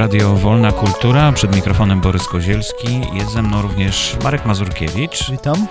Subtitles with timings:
[0.00, 5.30] Radio Wolna Kultura, przed mikrofonem Borys Kozielski, jest ze mną również Marek Mazurkiewicz.
[5.30, 5.66] Witam.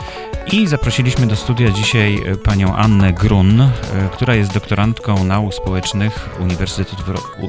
[0.51, 3.69] I zaprosiliśmy do studia dzisiaj e, panią Annę Grun, e,
[4.11, 6.95] która jest doktorantką nauk społecznych Uniwersytetu,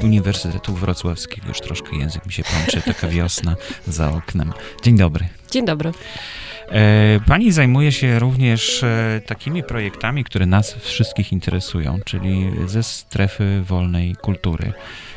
[0.02, 1.48] Uniwersytetu Wrocławskiego.
[1.48, 3.56] Już troszkę język mi się plącze, taka wiosna
[3.86, 4.52] za oknem.
[4.82, 5.28] Dzień dobry.
[5.50, 5.92] Dzień dobry.
[6.70, 8.84] E, pani zajmuje się również
[9.26, 14.72] takimi projektami, które nas wszystkich interesują, czyli ze strefy wolnej kultury.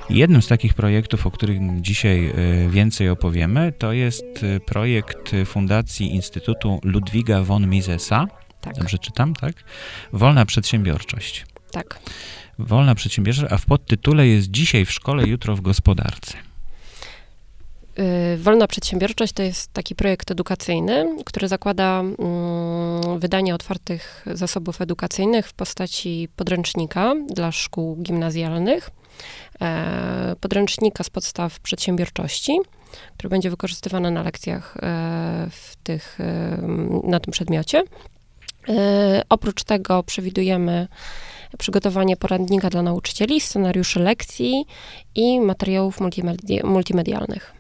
[0.09, 2.33] Jednym z takich projektów, o których dzisiaj e,
[2.69, 8.25] więcej opowiemy, to jest e, projekt Fundacji Instytutu Ludwiga von Misesa.
[8.61, 8.75] Tak.
[8.75, 9.53] Dobrze czytam, tak?
[10.13, 11.45] Wolna przedsiębiorczość.
[11.71, 11.99] Tak.
[12.59, 16.52] Wolna przedsiębiorczość, a w podtytule jest dzisiaj w szkole, jutro w gospodarce.
[17.99, 25.47] Y, wolna przedsiębiorczość to jest taki projekt edukacyjny, który zakłada mm, wydanie otwartych zasobów edukacyjnych
[25.47, 28.89] w postaci podręcznika dla szkół gimnazjalnych
[29.61, 32.59] E, podręcznika z podstaw przedsiębiorczości,
[33.17, 34.79] który będzie wykorzystywany na lekcjach e,
[35.51, 36.57] w tych, e,
[37.03, 37.83] na tym przedmiocie.
[39.29, 40.87] Oprócz tego przewidujemy
[41.57, 44.65] przygotowanie poradnika dla nauczycieli, scenariuszy lekcji
[45.15, 47.53] i materiałów multimedi multimedialnych.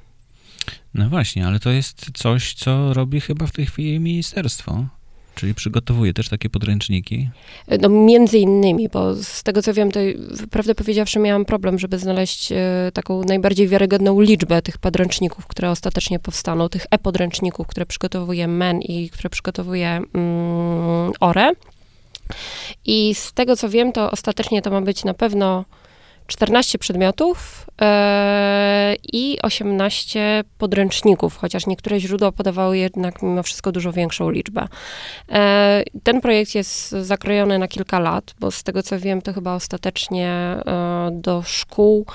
[0.93, 4.85] No właśnie, ale to jest coś, co robi chyba w tej chwili ministerstwo.
[5.35, 7.29] Czyli przygotowuje też takie podręczniki?
[7.81, 9.99] No między innymi, bo z tego co wiem, to
[10.51, 12.55] prawdę powiedziawszy miałam problem, żeby znaleźć e,
[12.93, 19.09] taką najbardziej wiarygodną liczbę tych podręczników, które ostatecznie powstaną, tych e-podręczników, które przygotowuje MEN i
[19.09, 21.51] które przygotowuje mm, ORE.
[22.85, 25.65] I z tego co wiem, to ostatecznie to ma być na pewno
[26.27, 34.29] 14 przedmiotów e, i 18 podręczników, chociaż niektóre źródła podawały jednak mimo wszystko dużo większą
[34.29, 34.67] liczbę.
[35.31, 39.55] E, ten projekt jest zakrojony na kilka lat, bo z tego co wiem, to chyba
[39.55, 42.05] ostatecznie e, do szkół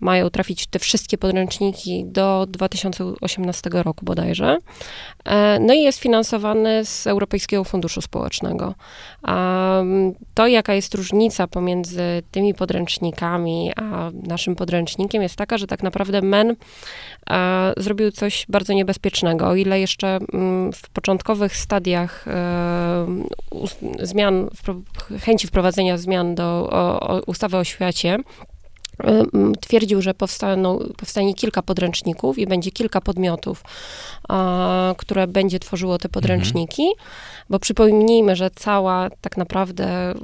[0.00, 4.58] mają trafić te wszystkie podręczniki do 2018 roku bodajże.
[5.60, 8.74] No i jest finansowany z Europejskiego Funduszu Społecznego.
[10.34, 16.22] To, jaka jest różnica pomiędzy tymi podręcznikami, a naszym podręcznikiem jest taka, że tak naprawdę
[16.22, 16.56] MEN
[17.30, 19.48] e, zrobił coś bardzo niebezpiecznego.
[19.48, 20.18] O ile jeszcze
[20.74, 23.06] w początkowych stadiach e,
[24.02, 24.48] zmian,
[25.20, 26.70] chęci wprowadzenia zmian do
[27.26, 28.18] ustawy o oświacie,
[29.60, 33.62] twierdził, że powstaną, powstanie kilka podręczników i będzie kilka podmiotów,
[34.28, 37.08] a, które będzie tworzyło te podręczniki, mhm.
[37.50, 40.16] bo przypomnijmy, że cała tak naprawdę y,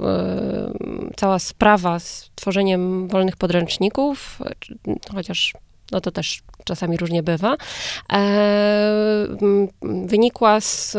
[1.15, 4.39] cała sprawa z tworzeniem wolnych podręczników,
[5.13, 5.53] chociaż
[5.91, 7.57] no to też czasami różnie bywa,
[8.13, 9.27] e,
[9.81, 10.97] wynikła z,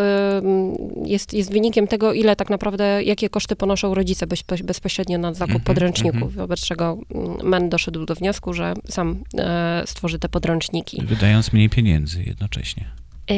[1.05, 4.27] jest, jest wynikiem tego, ile tak naprawdę, jakie koszty ponoszą rodzice
[4.65, 6.37] bezpośrednio na zakup mm -hmm, podręczników, mm -hmm.
[6.37, 6.99] wobec czego
[7.43, 11.03] MEN doszedł do wniosku, że sam e, stworzy te podręczniki.
[11.05, 12.91] Wydając mniej pieniędzy jednocześnie.
[13.31, 13.35] E,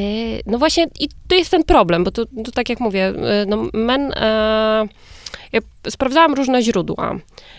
[0.46, 3.12] no właśnie i tu jest ten problem, bo to, to tak jak mówię,
[3.46, 4.12] no MEN...
[4.16, 4.88] E,
[5.52, 7.18] ja sprawdzałam różne źródła.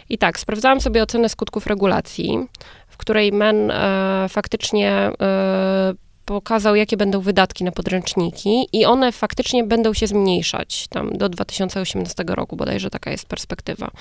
[0.10, 2.38] I tak, sprawdzałam sobie ocenę skutków regulacji
[2.96, 4.92] w której MEN e, faktycznie
[5.22, 5.94] e,
[6.26, 12.24] pokazał, jakie będą wydatki na podręczniki i one faktycznie będą się zmniejszać tam do 2018
[12.28, 13.92] roku, bodajże taka jest perspektywa.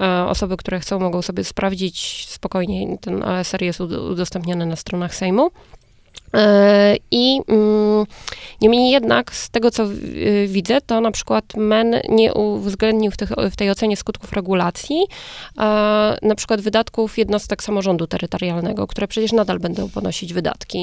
[0.00, 5.50] E, osoby, które chcą, mogą sobie sprawdzić spokojnie, ten ASR jest udostępniony na stronach Sejmu.
[7.10, 7.65] I mm,
[8.60, 9.86] niemniej jednak, z tego co
[10.46, 15.06] widzę, to na przykład MEN nie uwzględnił w, tych, w tej ocenie skutków regulacji
[15.58, 15.62] e,
[16.22, 20.78] na przykład wydatków jednostek samorządu terytorialnego, które przecież nadal będą ponosić wydatki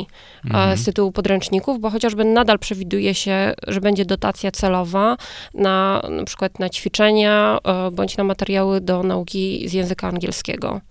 [0.46, 0.78] e, mhm.
[0.78, 5.18] z tytułu podręczników, bo chociażby nadal przewiduje się, że będzie dotacja celowa
[5.54, 7.58] na na przykład na ćwiczenia
[7.92, 10.82] bądź na materiały do nauki z języka angielskiego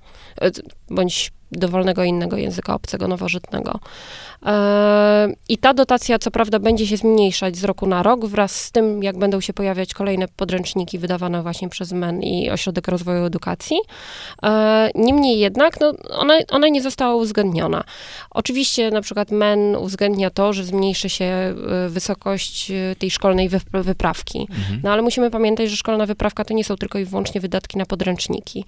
[0.91, 3.81] bądź dowolnego innego języka obcego, nowożytnego.
[4.47, 8.73] E, I ta dotacja, co prawda, będzie się zmniejszać z roku na rok, wraz z
[8.73, 13.77] tym, jak będą się pojawiać kolejne podręczniki wydawane właśnie przez MEN i Ośrodek Rozwoju Edukacji.
[14.43, 17.85] E, niemniej jednak, no, ona, ona nie została uwzględniona.
[18.31, 21.55] Oczywiście, na przykład MEN uwzględnia to, że zmniejszy się e,
[21.89, 24.47] wysokość tej szkolnej wyprawki.
[24.51, 24.81] Mhm.
[24.85, 27.87] No ale musimy pamiętać, że szkolna wyprawka to nie są tylko i wyłącznie wydatki na
[27.87, 28.65] podręczniki.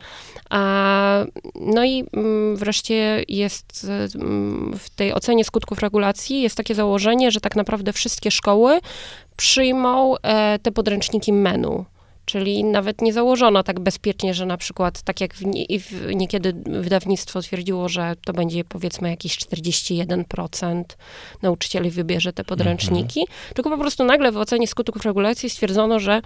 [1.61, 7.31] No i mm, wreszcie wreszcie jest mm, w tej ocenie skutków regulacji jest takie założenie,
[7.31, 8.81] że tak naprawdę wszystkie szkoły
[9.37, 11.85] przyjmą e, te podręczniki menu.
[12.25, 15.41] Czyli nawet nie założono tak bezpiecznie, że na przykład, tak jak w,
[15.81, 20.85] w, niekiedy wydawnictwo twierdziło, że to będzie powiedzmy jakieś 41%
[21.43, 26.23] nauczycieli wybierze te podręczniki, tylko po prostu nagle w ocenie skutków regulacji stwierdzono, że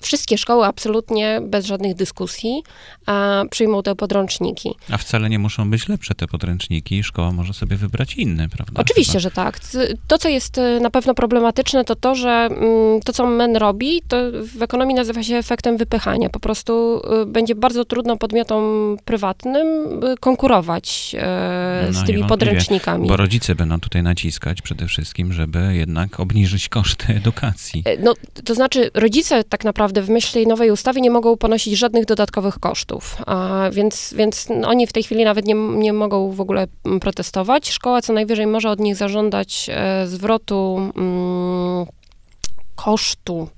[0.00, 2.62] wszystkie szkoły absolutnie bez żadnych dyskusji
[3.06, 4.74] a, przyjmą te podręczniki.
[4.90, 7.02] A wcale nie muszą być lepsze te podręczniki.
[7.04, 8.80] Szkoła może sobie wybrać inne, prawda?
[8.80, 9.20] Oczywiście, Chyba.
[9.20, 9.60] że tak.
[10.06, 14.02] To, co jest e, na pewno problematyczne, to to, że mm, to, co MEN robi,
[14.08, 14.16] to
[14.58, 16.28] w ekonomii nazywa się efektem wypychania.
[16.28, 22.28] Po prostu e, będzie bardzo trudno podmiotom prywatnym e, konkurować e, No, z tymi niewątpliwie,
[22.28, 23.08] podręcznikami.
[23.08, 27.82] Bo rodzice będą tutaj naciskać przede wszystkim, żeby jednak obniżyć koszty edukacji.
[27.86, 28.14] E, No,
[28.44, 32.58] to znaczy, rodzice tak naprawdę w myśl tej nowej ustawy nie mogą ponosić żadnych dodatkowych
[32.58, 37.00] kosztów, a więc, więc oni w tej chwili nawet nie, nie mogą w ogóle mm,
[37.00, 37.70] protestować.
[37.70, 41.86] Szkoła co najwyżej może od nich zażądać e, zwrotu mm,
[42.74, 43.48] kosztu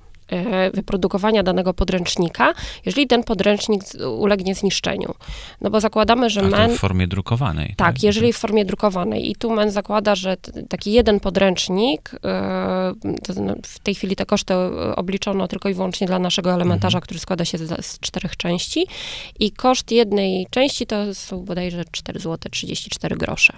[0.73, 2.53] wyprodukowania danego podręcznika,
[2.85, 3.83] jeżeli ten podręcznik
[4.17, 5.13] ulegnie zniszczeniu.
[5.61, 6.71] No bo zakładamy, że A MEN...
[6.71, 7.73] w formie drukowanej.
[7.77, 9.29] Tak, jeżeli w formie drukowanej.
[9.31, 10.37] I tu MEN zakłada, że
[10.69, 12.93] taki jeden podręcznik, e,
[13.29, 17.19] zna- w tej chwili te koszty e, obliczono tylko i wyłącznie dla naszego elementarza, który
[17.19, 18.87] składa się z, czterech części.
[19.39, 23.53] I koszt jednej części to są bodajże 4 zł 34 grosze.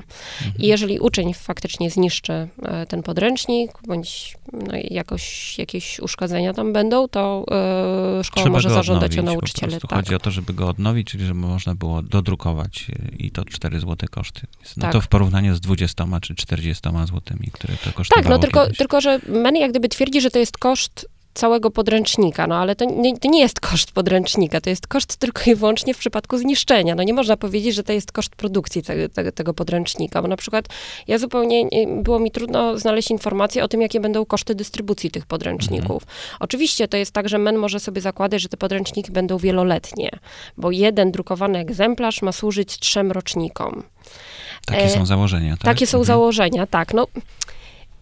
[0.60, 2.34] I jeżeli uczeń faktycznie zniszczy
[2.64, 7.46] e, ten podręcznik, bądź no, jakoś jakieś uszkodzenia tam będą, to
[8.20, 9.68] e, szkoła Trzeba może zażądać nauczyciela.
[9.70, 9.88] prostu.
[9.88, 10.00] Tak.
[10.00, 13.80] Chodzi o to, żeby go odnowić, czyli żeby można było dodrukować y, i to 4
[13.80, 14.42] zł koszty.
[14.78, 14.92] No Tak.
[14.92, 18.78] to w porównaniu z 20 czy 40 złotami, które to kosztowało Tak, no tylko, kiedyś.
[18.78, 22.86] tylko, że MEN jak gdyby twierdzi, że to jest koszt całego podręcznika, no ale to
[22.86, 26.96] nie, to nie jest koszt podręcznika, to jest koszt tylko i wyłącznie w przypadku zniszczenia.
[26.96, 30.38] No nie można powiedzieć, że to jest koszt produkcji tego, tego, tego podręcznika, bo na
[30.38, 30.66] przykład
[31.08, 35.26] ja zupełnie, nie- było mi trudno znaleźć informacje o tym, jakie będą koszty dystrybucji tych
[35.26, 36.04] podręczników.
[36.40, 40.10] Oczywiście to jest tak, że MEN może sobie zakładać, że te podręczniki będą wieloletnie,
[40.58, 43.84] bo jeden drukowany egzemplarz ma służyć trzem rocznikom.
[44.66, 45.62] Takie e, są założenia, tak?
[45.62, 46.06] Takie są Mhm.
[46.06, 46.94] założenia, tak.
[46.94, 47.08] No,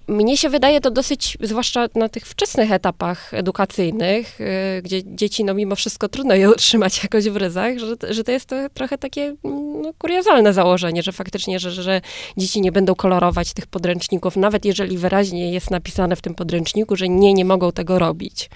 [0.07, 5.53] mnie się wydaje to dosyć, zwłaszcza na tych wczesnych etapach edukacyjnych, y, gdzie dzieci, no
[5.53, 9.21] mimo wszystko trudno je utrzymać jakoś w ryzach, że, że to jest to trochę takie
[9.21, 12.01] mm, no, kuriozalne założenie, że faktycznie, że, że
[12.37, 17.09] dzieci nie będą kolorować tych podręczników, nawet jeżeli wyraźnie jest napisane w tym podręczniku, że
[17.09, 18.49] nie, nie mogą tego robić.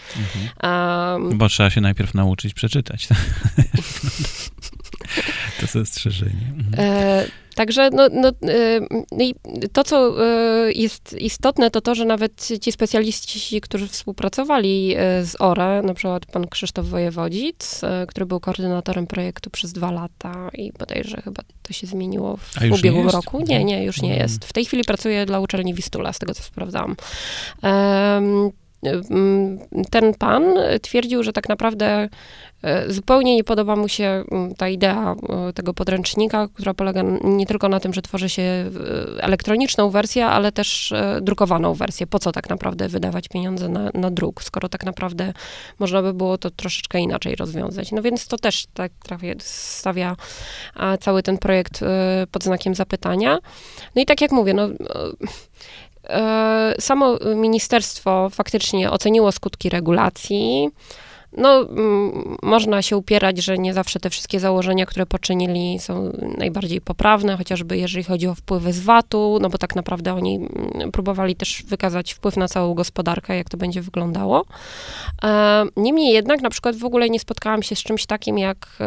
[0.63, 3.07] Um, Bo trzeba się najpierw nauczyć przeczytać.
[5.61, 6.53] to zastrzeżenie.
[6.57, 6.73] Mhm.
[6.77, 8.33] E, także no, no, e,
[9.11, 9.35] no i
[9.73, 15.41] to, co e, jest istotne, to to, że nawet ci specjaliści, którzy współpracowali e, z
[15.41, 20.71] ORE, na przykład pan Krzysztof Wojewodzic, e, który był koordynatorem projektu przez dwa lata i
[20.79, 23.15] bodajże chyba to się zmieniło w nie ubiegłym jest?
[23.15, 23.43] roku.
[23.47, 24.21] Nie, nie, już nie Mm.
[24.21, 24.45] jest.
[24.45, 26.95] W tej chwili pracuje dla uczelni Wistula, z tego co sprawdzałam.
[27.61, 28.51] Mm,
[29.91, 30.43] ten pan
[30.81, 32.09] twierdził, że tak naprawdę
[32.63, 34.23] e, zupełnie nie podoba mu się
[34.57, 38.69] ta idea e, tego podręcznika, która polega nie tylko na tym, że tworzy się e,
[39.23, 42.07] elektroniczną wersję, ale też drukowaną wersję.
[42.07, 45.33] Po co tak naprawdę wydawać pieniądze na, na druk, skoro tak naprawdę
[45.79, 47.91] można by było to troszeczkę inaczej rozwiązać.
[47.91, 50.15] No więc to też tak trochę stawia
[50.99, 51.83] cały ten projekt
[52.31, 53.39] pod znakiem zapytania.
[53.95, 54.69] No i tak jak mówię, no
[56.79, 60.69] Samo ministerstwo faktycznie oceniło skutki regulacji.
[61.37, 66.81] No, mm, można się upierać, że nie zawsze te wszystkie założenia, które poczynili, są najbardziej
[66.81, 71.35] poprawne, chociażby jeżeli chodzi o wpływy z VAT-u, no bo tak naprawdę oni mm, próbowali
[71.35, 74.45] też wykazać wpływ na całą gospodarkę, jak to będzie wyglądało.
[75.23, 78.77] E, Niemniej jednak, na przykład w ogóle nie spotkałam się z czymś takim jak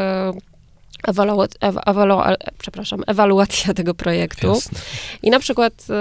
[1.08, 4.46] e, ewalu- ewa- ewalu- e, przepraszam, ewaluacja tego projektu.
[4.48, 4.78] Jasne.
[5.22, 5.94] I na przykład e,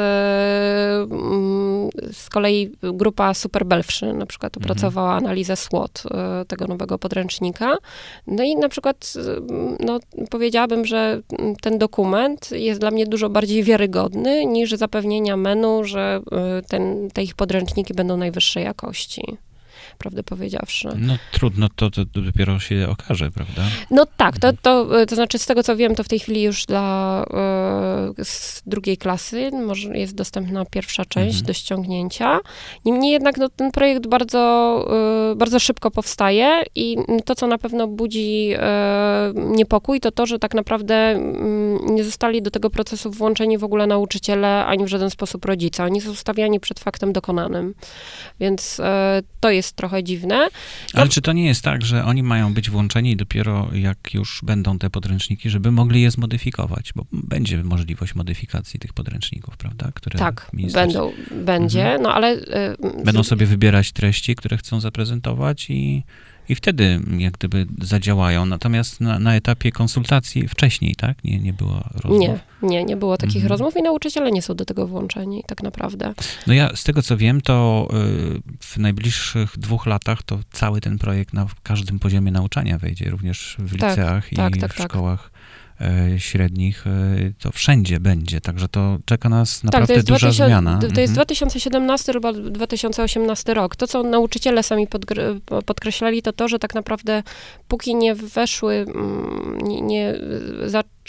[1.11, 4.71] mm, z kolei grupa Super Belfrzy na przykład Mhm.
[4.71, 7.75] opracowała analizę SWOT e, tego nowego podręcznika.
[8.27, 9.13] No i na przykład
[9.79, 15.83] no, powiedziałabym, że mm, ten dokument jest dla mnie dużo bardziej wiarygodny niż zapewnienia menu,
[15.83, 16.19] że
[16.67, 19.37] ten, te ich podręczniki będą najwyższej jakości.
[19.99, 20.89] Prawdę powiedziawszy.
[20.97, 23.61] No trudno, to, to dopiero się okaże, prawda?
[23.91, 26.65] No tak, to, to, to znaczy z tego co wiem, to w tej chwili już
[26.65, 27.25] dla
[28.19, 31.45] e, z drugiej klasy może jest dostępna pierwsza część Mhm.
[31.45, 32.39] do ściągnięcia.
[32.85, 34.39] Niemniej jednak no, ten projekt bardzo,
[35.31, 40.39] e, bardzo szybko powstaje i to, co na pewno budzi e, niepokój, to to, że
[40.39, 45.09] tak naprawdę mm, nie zostali do tego procesu włączeni w ogóle nauczyciele, ani w żaden
[45.09, 45.83] sposób rodzice.
[45.83, 47.73] Oni są stawiani przed faktem dokonanym.
[48.39, 50.47] Więc e, to jest trochę trochę dziwne.
[50.93, 54.79] Ale czy to nie jest tak, że oni mają być włączeni dopiero jak już będą
[54.79, 56.93] te podręczniki, żeby mogli je zmodyfikować?
[56.95, 59.91] Bo będzie możliwość modyfikacji tych podręczników, prawda?
[59.93, 62.01] Które Tak, będą, będzie, Mhm.
[62.01, 62.33] no ale...
[62.35, 66.03] y, Będą sobie wybierać treści, które chcą zaprezentować i,
[66.49, 68.45] i wtedy jak gdyby zadziałają.
[68.45, 71.23] Natomiast na, na etapie konsultacji wcześniej, tak?
[71.23, 72.19] Nie, nie było rozmów.
[72.19, 73.49] Nie, nie, nie było takich Mhm.
[73.49, 76.13] rozmów i nauczyciele nie są do tego włączeni, tak naprawdę.
[76.47, 77.95] No ja z tego co wiem, to y,
[78.59, 83.77] w najbliższych dwóch latach to cały ten projekt na każdym poziomie nauczania wejdzie, również w
[83.79, 84.87] Tak, liceach tak, i tak, w tak.
[84.87, 85.31] szkołach
[86.17, 86.87] średnich.
[86.87, 86.91] e,
[87.39, 90.77] To wszędzie będzie, także to czeka nas naprawdę tak, jest, duża 2000 zmiana.
[90.79, 91.13] to jest Mhm.
[91.13, 93.75] 2017 albo 2018 rok.
[93.75, 94.87] To, co nauczyciele sami
[95.65, 97.23] podkreślali, to to, że tak naprawdę
[97.67, 100.13] póki nie weszły, mm, nie, nie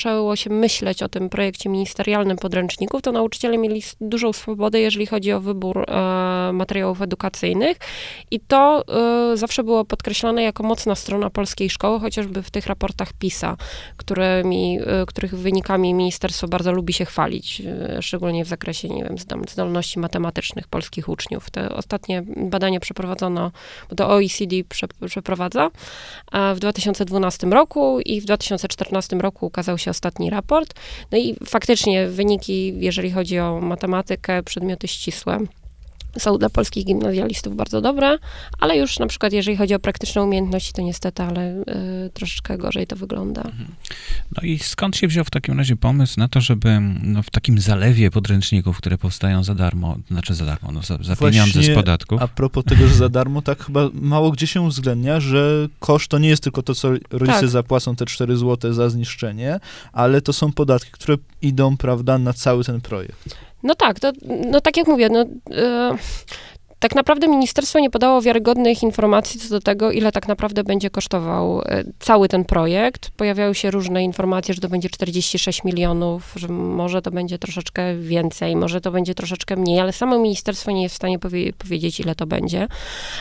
[0.00, 5.32] zaczęło się myśleć o tym projekcie ministerialnym podręczników, to nauczyciele mieli dużą swobodę, jeżeli chodzi
[5.32, 7.76] o wybór e, materiałów edukacyjnych
[8.30, 8.84] i to
[9.32, 13.56] e, zawsze było podkreślane jako mocna strona polskiej szkoły, chociażby w tych raportach PISA,
[13.96, 17.62] którymi, e, których wynikami ministerstwo bardzo lubi się chwalić,
[18.00, 19.16] szczególnie w zakresie, nie wiem,
[19.48, 21.50] zdolności matematycznych polskich uczniów.
[21.50, 23.52] Te ostatnie badania przeprowadzono,
[23.90, 25.70] bo to OECD prze, przeprowadza,
[26.54, 30.74] w 2012 roku i w 2014 roku ukazał się ostatni raport.
[31.12, 35.38] No i faktycznie wyniki, jeżeli chodzi o matematykę, przedmioty ścisłe,
[36.18, 38.18] są dla polskich gimnazjalistów bardzo dobre,
[38.58, 42.86] ale już na przykład jeżeli chodzi o praktyczne umiejętności, to niestety, ale y, troszeczkę gorzej
[42.86, 43.42] to wygląda.
[44.36, 47.58] No i skąd się wziął w takim razie pomysł na to, żeby no, w takim
[47.58, 52.22] zalewie podręczników, które powstają za darmo, znaczy za darmo, no, za, za pieniądze z podatków,
[52.22, 56.18] A propos tego, że za darmo, tak chyba mało gdzie się uwzględnia, że koszt to
[56.18, 57.48] nie jest tylko to, co rodzice Tak.
[57.48, 59.60] zapłacą, te 4 zł za zniszczenie,
[59.92, 63.36] ale to są podatki, które idą, prawda, na cały ten projekt.
[63.62, 64.12] No tak, to,
[64.50, 65.24] no tak jak mówię, no,
[65.56, 65.96] e,
[66.80, 71.62] tak naprawdę ministerstwo nie podało wiarygodnych informacji co do tego, ile tak naprawdę będzie kosztował
[71.62, 73.10] e, cały ten projekt.
[73.10, 78.56] Pojawiały się różne informacje, że to będzie 46 milionów, że może to będzie troszeczkę więcej,
[78.56, 82.14] może to będzie troszeczkę mniej, ale samo ministerstwo nie jest w stanie powie- powiedzieć, ile
[82.14, 82.66] to będzie.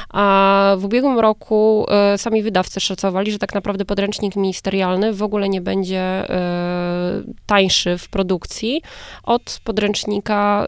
[0.09, 5.49] A w ubiegłym roku e, sami wydawcy szacowali, że tak naprawdę podręcznik ministerialny w ogóle
[5.49, 8.81] nie będzie e, tańszy w produkcji
[9.23, 10.67] od podręcznika,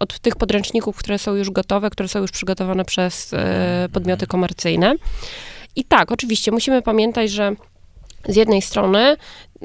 [0.00, 4.94] od tych podręczników, które są już gotowe, które są już przygotowane przez e, podmioty komercyjne.
[5.76, 7.56] I tak, oczywiście, musimy pamiętać, że
[8.28, 9.16] z jednej strony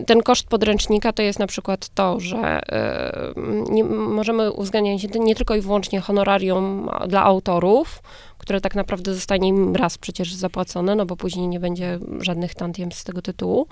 [0.07, 3.33] ten koszt podręcznika to jest na przykład to, że e,
[3.69, 8.01] nie, możemy uwzględniać nie, nie tylko i wyłącznie honorarium dla autorów,
[8.37, 12.91] które tak naprawdę zostanie im raz przecież zapłacone, no bo później nie będzie żadnych tantiem
[12.91, 13.67] z tego tytułu.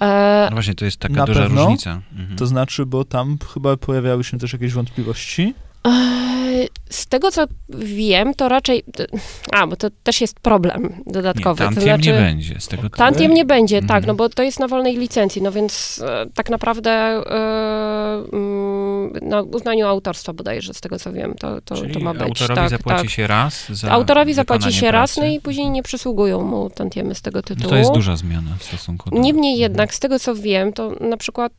[0.00, 1.62] E, no właśnie to jest taka Na duża pewno.
[1.62, 2.00] różnica.
[2.16, 2.38] Mhm.
[2.38, 5.54] To znaczy, bo tam chyba pojawiały się też jakieś wątpliwości.
[5.84, 6.41] Eee,
[6.90, 7.44] Z tego, co
[7.78, 8.82] wiem, to raczej...
[8.96, 9.04] to-
[9.52, 11.64] A, bo to też jest problem dodatkowy.
[11.64, 12.60] nie, to tantiem znaczy, nie będzie.
[12.60, 13.88] Z tego, Tantiem nie będzie, Mhm.
[13.88, 19.12] tak, no bo to jest na wolnej licencji, no więc e, tak naprawdę e, mm,
[19.22, 22.22] na uznaniu autorstwa bodajże, z tego co wiem, to, to, Czyli to ma być.
[22.22, 23.10] autorowi tak, zapłaci tak.
[23.10, 25.34] się raz za Autorowi zapłaci się raz, no pracy.
[25.36, 27.68] i później nie przysługują mu tantiemy z tego No tytułu.
[27.70, 29.16] to jest duża zmiana w stosunku do...
[29.18, 29.60] Niemniej Mhm.
[29.60, 31.52] jednak, z tego co wiem, to na przykład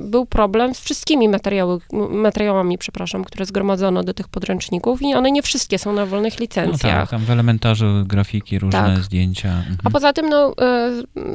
[0.00, 1.78] był problem z wszystkimi materiały,
[2.10, 6.40] materiałami, przepraszam, które zgromadzono do tych podręczników i one nie wszystkie są na wolnych No
[6.40, 7.00] licencjach.
[7.00, 8.98] tak, tam w elementarzu grafiki, różne Tak.
[8.98, 9.48] zdjęcia.
[9.48, 9.76] Mhm.
[9.84, 10.90] A poza tym, no, e,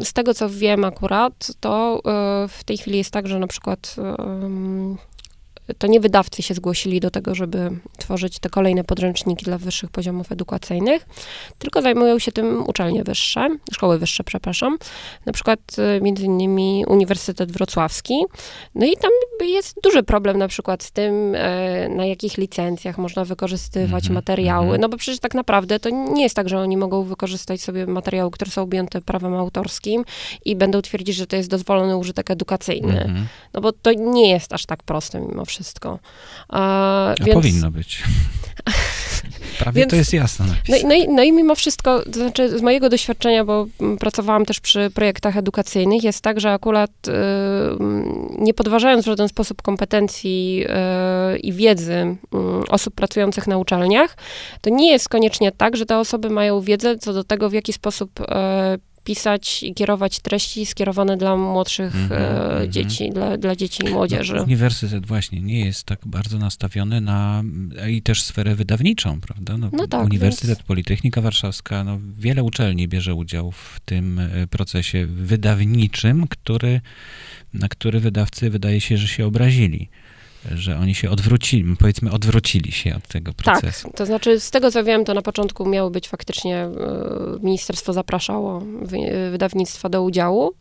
[0.06, 3.96] z tego co wiem akurat, to e, w tej chwili jest tak, że na przykład
[5.78, 10.32] to nie wydawcy się zgłosili do tego, żeby tworzyć te kolejne podręczniki dla wyższych poziomów
[10.32, 11.06] edukacyjnych,
[11.60, 14.78] tylko zajmują się tym uczelnie wyższe, szkoły wyższe, przepraszam,
[15.26, 18.24] na przykład e, między innymi Uniwersytet Wrocławski.
[18.76, 23.26] No i tam jest duży problem na przykład z tym, e, na jakich licencjach można
[23.26, 24.82] wykorzystywać Mhm, materiały, mhm.
[24.82, 28.32] no bo przecież tak naprawdę to nie jest tak, że oni mogą wykorzystać sobie materiały,
[28.32, 30.06] które są objęte prawem autorskim
[30.46, 33.02] i będą twierdzić, że to jest dozwolony użytek edukacyjny.
[33.02, 33.28] Mhm.
[33.54, 35.55] No bo to nie jest aż tak proste mimo wszystko.
[36.50, 38.04] A, A więc, powinno być.
[39.60, 42.62] Prawie Więc- to jest jasne no, no, i, no i mimo wszystko, to znaczy z
[42.62, 48.28] mojego doświadczenia, bo mm, pracowałam też przy projektach edukacyjnych, jest tak, że akurat y, mm,
[48.40, 50.66] nie podważając w żaden sposób kompetencji
[51.34, 52.18] y, i wiedzy mm,
[52.70, 54.18] osób pracujących na uczelniach,
[54.62, 57.74] to nie jest koniecznie tak, że te osoby mają wiedzę co do tego, w jaki
[57.74, 58.26] sposób y,
[59.06, 62.72] pisać i kierować treści skierowane dla młodszych Mhm, e, mhm.
[62.72, 64.34] dzieci, dla, dla dzieci i młodzieży.
[64.36, 67.44] No, uniwersytet właśnie nie jest tak bardzo nastawiony na
[67.90, 69.58] i też sferę wydawniczą, prawda?
[69.58, 74.48] No, No tak, Uniwersytet, więc- Politechnika Warszawska, no, wiele uczelni bierze udział w tym e,
[74.48, 76.82] procesie wydawniczym, który,
[77.54, 79.90] na który wydawcy wydaje się, że się obrazili.
[80.56, 83.88] Że oni się odwrócili, powiedzmy odwrócili się od tego procesu.
[83.88, 86.70] Tak, to znaczy z tego co wiem, to na początku miało być faktycznie, e,
[87.42, 90.54] ministerstwo zapraszało wy- wydawnictwa do udziału,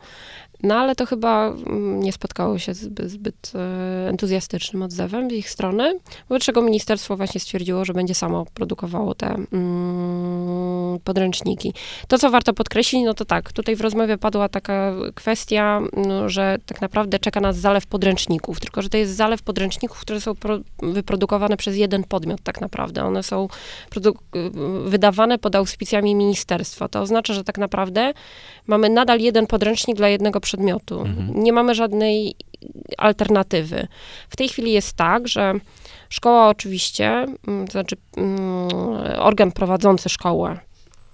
[0.65, 5.51] no ale to chyba mm, nie spotkało się zbyt, zbyt e, entuzjastycznym odzewem z ich
[5.51, 11.75] strony, wobec czego ministerstwo właśnie stwierdziło, że będzie samo produkowało te mm, podręczniki.
[12.09, 16.59] To, co warto podkreślić, no to tak, tutaj w rozmowie padła taka kwestia, no, że
[16.67, 20.59] tak naprawdę czeka nas zalew podręczników, tylko że to jest zalew podręczników, które są pro,
[20.83, 23.05] wyprodukowane przez jeden podmiot tak naprawdę.
[23.05, 23.49] One są
[23.91, 24.15] produ-
[24.85, 26.89] wydawane pod auspicjami ministerstwa.
[26.89, 28.13] To oznacza, że tak naprawdę
[28.67, 31.01] mamy nadal jeden podręcznik dla jednego przedmiotu.
[31.01, 31.43] Mhm.
[31.43, 32.35] Nie mamy żadnej
[32.99, 33.87] alternatywy.
[34.29, 35.55] W tej chwili jest tak, że
[36.09, 38.69] szkoła oczywiście, mm, to znaczy mm,
[39.19, 40.59] organ prowadzący szkołę,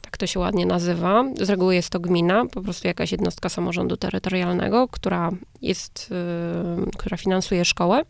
[0.02, 3.96] tak to się ładnie nazywa, z reguły jest to gmina, po prostu jakaś jednostka samorządu
[3.96, 5.30] terytorialnego, która
[5.62, 6.10] jest,
[6.88, 8.02] y, która finansuje szkołę,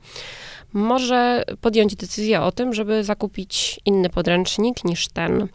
[0.73, 5.49] może podjąć decyzję o tym, żeby zakupić inny podręcznik niż ten,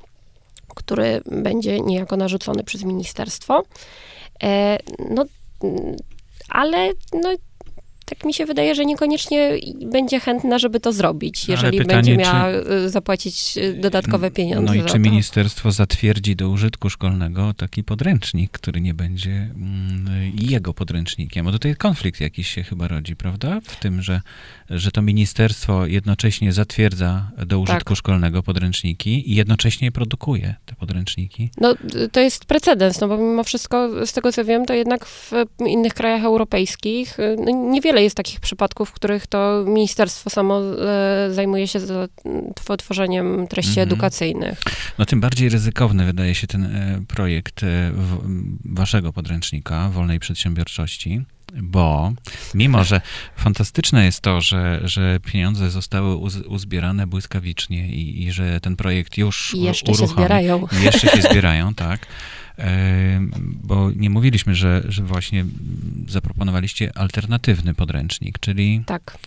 [0.75, 3.63] który będzie niejako narzucony przez ministerstwo.
[4.43, 4.77] E,
[5.09, 5.25] no,
[6.49, 7.29] ale no,
[8.05, 9.51] tak mi się wydaje, że niekoniecznie
[9.91, 12.49] będzie chętna, żeby to zrobić, No, jeżeli pytanie, będzie czy- miała
[12.85, 18.51] y, zapłacić y, dodatkowe pieniądze No i czy ministerstwo zatwierdzi do użytku szkolnego taki podręcznik,
[18.51, 21.45] który nie będzie mm, jego podręcznikiem?
[21.45, 23.59] Bo tutaj konflikt jakiś się chyba rodzi, prawda?
[23.63, 24.21] W tym, że,
[24.69, 27.97] że to ministerstwo jednocześnie zatwierdza do użytku Tak.
[27.97, 31.49] szkolnego podręczniki i jednocześnie produkuje te podręczniki.
[31.61, 31.75] No,
[32.11, 35.31] to jest precedens, no bo mimo wszystko, z tego co wiem, to jednak w
[35.67, 41.33] innych krajach europejskich y, no, niewiele jest takich przypadków, w których to ministerstwo samo e,
[41.33, 41.79] zajmuje się
[42.77, 43.87] tworzeniem treści Mhm.
[43.87, 44.59] edukacyjnych.
[44.97, 47.91] No tym bardziej ryzykowny wydaje się ten e, projekt e,
[48.65, 51.21] waszego podręcznika wolnej przedsiębiorczości,
[51.61, 52.13] bo
[52.53, 53.01] mimo, że
[53.35, 59.17] fantastyczne jest to, że, że pieniądze zostały uz, uzbierane błyskawicznie i, i że ten projekt
[59.17, 60.67] już I jeszcze się uruchomi, zbierają.
[60.81, 62.05] i jeszcze się zbierają, tak.
[62.59, 63.19] E,
[63.63, 65.45] Bo nie mówiliśmy, że, że właśnie
[66.07, 69.17] zaproponowaliście alternatywny podręcznik, czyli Tak,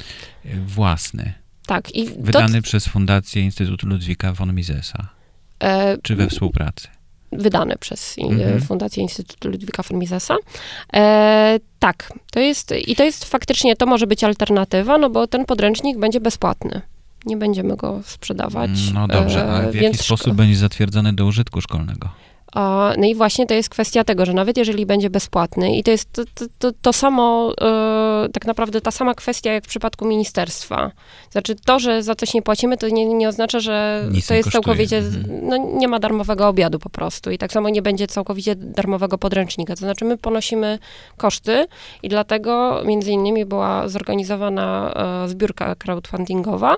[0.45, 1.33] e, własny,
[1.67, 1.95] tak.
[1.95, 5.09] I to, wydany przez Fundację Instytutu Ludwika von Misesa,
[5.63, 6.89] e, czy we współpracy.
[7.33, 8.61] wydany przez i- Mhm.
[8.61, 10.37] Fundację Instytutu Ludwika von Misesa.
[10.95, 15.45] E, tak, to jest, i to jest faktycznie, to może być alternatywa, no bo ten
[15.45, 16.81] podręcznik będzie bezpłatny.
[17.27, 18.71] Nie będziemy go sprzedawać.
[18.95, 22.09] No dobrze, a e, w jaki więc sposób będzie zatwierdzony do użytku szkolnego?
[22.99, 26.13] No i właśnie to jest kwestia tego, że nawet jeżeli będzie bezpłatny i to jest
[26.13, 26.23] to,
[26.59, 30.91] to, to, samo, e, tak naprawdę ta sama kwestia jak w przypadku ministerstwa.
[31.31, 34.51] Znaczy to, że za coś nie płacimy, to nie, nie oznacza, że Nic to jest
[34.51, 35.25] całkowicie, Mhm.
[35.43, 39.75] no nie ma darmowego obiadu po prostu i tak samo nie będzie całkowicie darmowego podręcznika.
[39.75, 40.79] To znaczy my ponosimy
[41.17, 41.67] koszty
[42.03, 44.93] i dlatego między innymi była zorganizowana
[45.25, 46.77] e, zbiórka crowdfundingowa,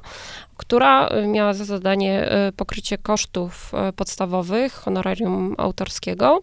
[0.60, 6.40] która e, miała za zadanie e, pokrycie kosztów e, podstawowych, honorarium autorskiego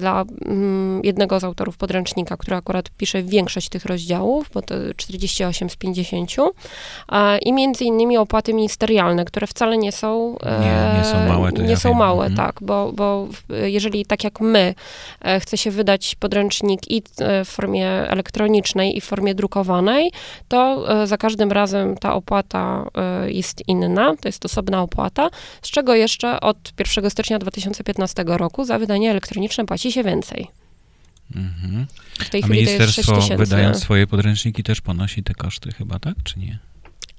[0.00, 5.70] dla mm, jednego z autorów podręcznika, który akurat pisze większość tych rozdziałów, bo to 48
[5.70, 6.30] z 50
[7.12, 11.52] e, i między innymi opłaty ministerialne, które wcale nie są e, Nie, nie są małe,
[11.52, 11.98] nie ja są wiem.
[11.98, 12.46] małe, Mhm.
[12.46, 14.74] tak, bo, bo jeżeli tak jak my
[15.22, 20.10] e, chce się wydać podręcznik i e, w formie elektronicznej i w formie drukowanej,
[20.48, 22.86] to za każdym razem ta opłata
[23.28, 25.30] jest inna, to jest osobna opłata,
[25.62, 30.48] z czego jeszcze od 1 stycznia 2015 roku za wydanie elektroniczne płaci się więcej.
[31.36, 31.86] Mhm.
[32.18, 35.72] W tej A chwili to jest 6 ministerstwo, wydając swoje podręczniki, też ponosi te koszty
[35.72, 36.14] chyba, tak?
[36.24, 36.58] Czy nie?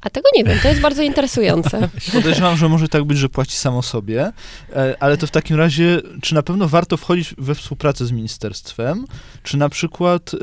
[0.01, 1.89] A tego nie wiem, to jest bardzo interesujące.
[2.13, 4.31] Podejrzewam, że może tak być, że płaci samo sobie,
[4.75, 9.05] e, ale to w takim razie, czy na pewno warto wchodzić we współpracę z ministerstwem,
[9.43, 10.37] czy na przykład y,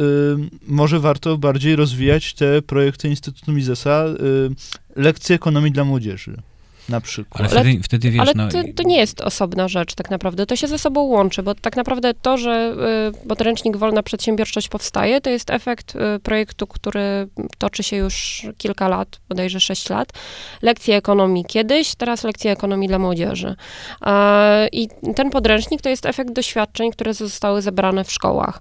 [0.67, 6.43] może warto bardziej rozwijać te projekty Instytutu Misesa, y, lekcje ekonomii dla młodzieży,
[6.89, 7.41] na przykład.
[7.41, 8.49] Ale wtedy, wtedy wiesz, Ale no...
[8.49, 11.77] to, to nie jest osobna rzecz tak naprawdę, to się ze sobą łączy, bo tak
[11.77, 12.75] naprawdę to, że
[13.25, 18.89] y, podręcznik Wolna Przedsiębiorczość powstaje, to jest efekt y, projektu, który toczy się już kilka
[18.89, 20.13] lat, bodajże 6 lat.
[20.63, 23.57] Lekcje ekonomii kiedyś, teraz lekcje ekonomii dla młodzieży.
[24.73, 28.61] I ten podręcznik to jest efekt doświadczeń, które zostały zebrane w szkołach.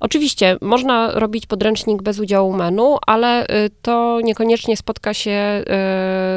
[0.00, 5.64] Oczywiście można robić podręcznik bez udziału menu, ale y, to niekoniecznie spotka się y,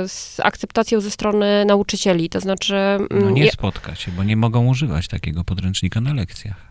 [0.08, 1.29] z akceptacją ze strony
[1.66, 2.30] nauczycieli.
[2.30, 2.74] To znaczy,
[3.12, 6.70] No mm, nie je- spotka się, bo nie mogą używać takiego podręcznika na lekcjach.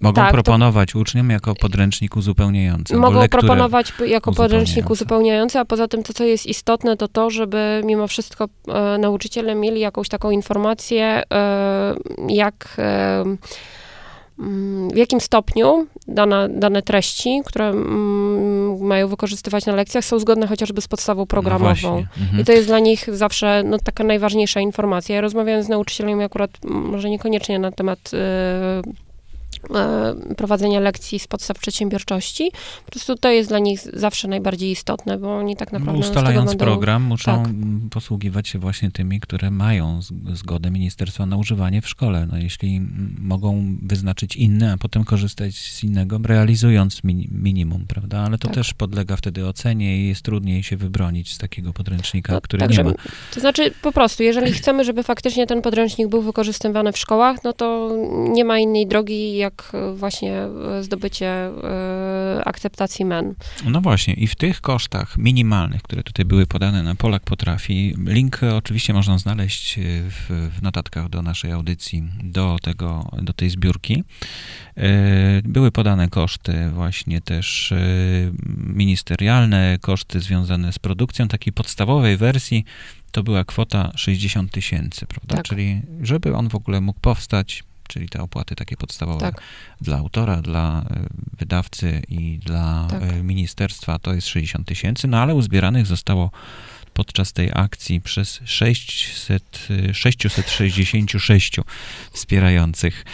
[0.00, 2.96] Mogą Tak, to- proponować uczniom jako podręcznik uzupełniający.
[2.96, 4.60] mogą proponować jako podręcznik
[4.90, 4.92] uzupełniający.
[4.92, 9.54] uzupełniający, a poza tym to, co jest istotne, to to, żeby mimo wszystko e, nauczyciele
[9.54, 11.94] mieli jakąś taką informację, e,
[12.28, 13.24] jak, e,
[14.38, 20.46] mm, w jakim stopniu dane, dane treści, które mm, mają wykorzystywać na lekcjach, są zgodne
[20.46, 21.74] chociażby z podstawą programową.
[21.82, 22.40] No mhm.
[22.40, 25.14] I to jest dla nich zawsze no, taka najważniejsza informacja.
[25.14, 29.07] Ja rozmawiając z nauczycielami akurat, może niekoniecznie na temat y,
[30.36, 32.50] prowadzenia lekcji z podstaw przedsiębiorczości.
[32.84, 36.00] Po prostu to jest dla nich zawsze najbardziej istotne, bo oni tak naprawdę...
[36.00, 36.64] Ustalając będą...
[36.64, 37.52] program, muszą tak.
[37.90, 40.00] posługiwać się właśnie tymi, które mają
[40.32, 42.26] zgodę ministerstwa na używanie w szkole.
[42.30, 42.80] No, jeśli
[43.18, 47.00] mogą wyznaczyć inne, a potem korzystać z innego, realizując
[47.30, 48.18] minimum, prawda?
[48.18, 48.54] Ale to tak.
[48.54, 52.84] też podlega wtedy ocenie i jest trudniej się wybronić z takiego podręcznika, no, który także,
[52.84, 52.94] nie ma.
[53.34, 57.52] To znaczy, po prostu, jeżeli chcemy, żeby faktycznie ten podręcznik był wykorzystywany w szkołach, no
[57.52, 57.90] to
[58.30, 60.34] nie ma innej drogi, jak jak właśnie
[60.78, 63.34] e, zdobycie e, akceptacji MEN.
[63.64, 68.40] No właśnie, i w tych kosztach minimalnych, które tutaj były podane na Polak Potrafi, link
[68.56, 74.04] oczywiście można znaleźć e, w, w notatkach do naszej audycji, do, tego, do tej zbiórki.
[75.44, 77.74] Były podane koszty właśnie też
[78.66, 82.64] ministerialne, koszty związane z produkcją takiej podstawowej wersji,
[83.12, 85.36] to była kwota 60 tysięcy, prawda?
[85.36, 85.44] Tak.
[85.44, 89.42] Czyli żeby on w ogóle mógł powstać, czyli te opłaty takie podstawowe tak.
[89.80, 91.06] dla autora, dla e,
[91.38, 93.02] wydawcy i dla tak.
[93.02, 96.30] E, ministerstwa to jest 60 tysięcy, no ale uzbieranych zostało
[96.94, 101.56] podczas tej akcji przez 600, 666
[102.12, 103.04] wspierających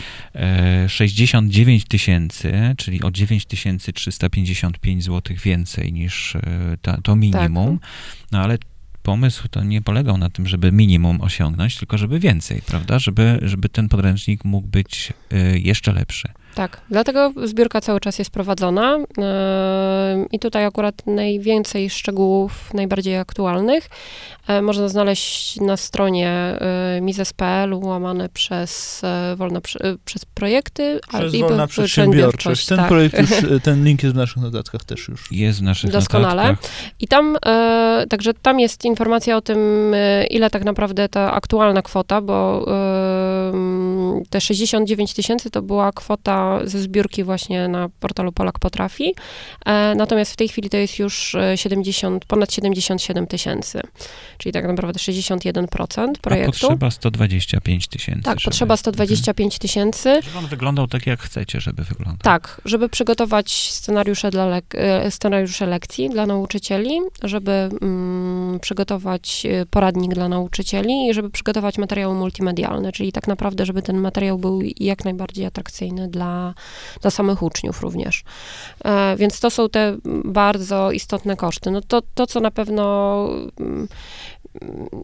[0.88, 6.36] 69 e, tysięcy, czyli o 9355 zł więcej niż
[6.82, 7.78] ta, to minimum.
[7.78, 7.90] Tak.
[8.32, 8.58] No ale
[9.04, 12.98] pomysł to nie polegał na tym, żeby minimum osiągnąć, tylko żeby więcej, prawda?
[12.98, 16.28] Żeby, żeby ten podręcznik mógł być y, jeszcze lepszy.
[16.54, 19.24] Tak, dlatego zbiórka cały czas jest prowadzona yy,
[20.32, 23.88] i tutaj akurat najwięcej szczegółów, najbardziej aktualnych
[24.48, 26.58] yy, można znaleźć na stronie
[26.94, 29.02] yy, mises.pl łamane przez
[29.36, 29.60] wolne
[30.04, 32.66] przez projekty przez i wolna przedsiębiorczość.
[32.66, 32.88] Ten tak.
[32.88, 33.30] projekt już,
[33.64, 35.32] ten link jest w naszych notatkach też już.
[35.32, 36.42] Jest w naszych Doskonale.
[36.42, 36.70] notatkach.
[37.00, 37.36] I tam,
[38.08, 39.58] także tam jest informacja o tym,
[40.30, 42.66] ile tak naprawdę ta aktualna kwota, bo
[44.30, 49.14] te 69 tysięcy to była kwota ze zbiórki właśnie na portalu Polak Potrafi.
[49.66, 53.80] E, natomiast w tej chwili to jest już 70, ponad 77 tysięcy,
[54.38, 56.66] czyli tak naprawdę 61% projektu.
[56.66, 58.22] A potrzeba 125 tysięcy.
[58.22, 58.50] Tak, żeby...
[58.50, 60.20] potrzeba 125 tysięcy.
[60.22, 62.22] Żeby on wyglądał tak, jak chcecie, żeby wyglądał.
[62.22, 69.66] Tak, żeby przygotować scenariusze, dla lek- e, scenariusze lekcji dla nauczycieli, żeby mm, przygotować e,
[69.66, 74.62] poradnik dla nauczycieli i żeby przygotować materiały multimedialne, czyli tak naprawdę, żeby ten materiał był
[74.80, 76.33] jak najbardziej atrakcyjny dla,
[77.00, 78.24] dla samych uczniów również.
[78.84, 81.70] E, więc to są te bardzo istotne koszty.
[81.70, 83.28] No to, to co na pewno
[83.60, 83.88] mm,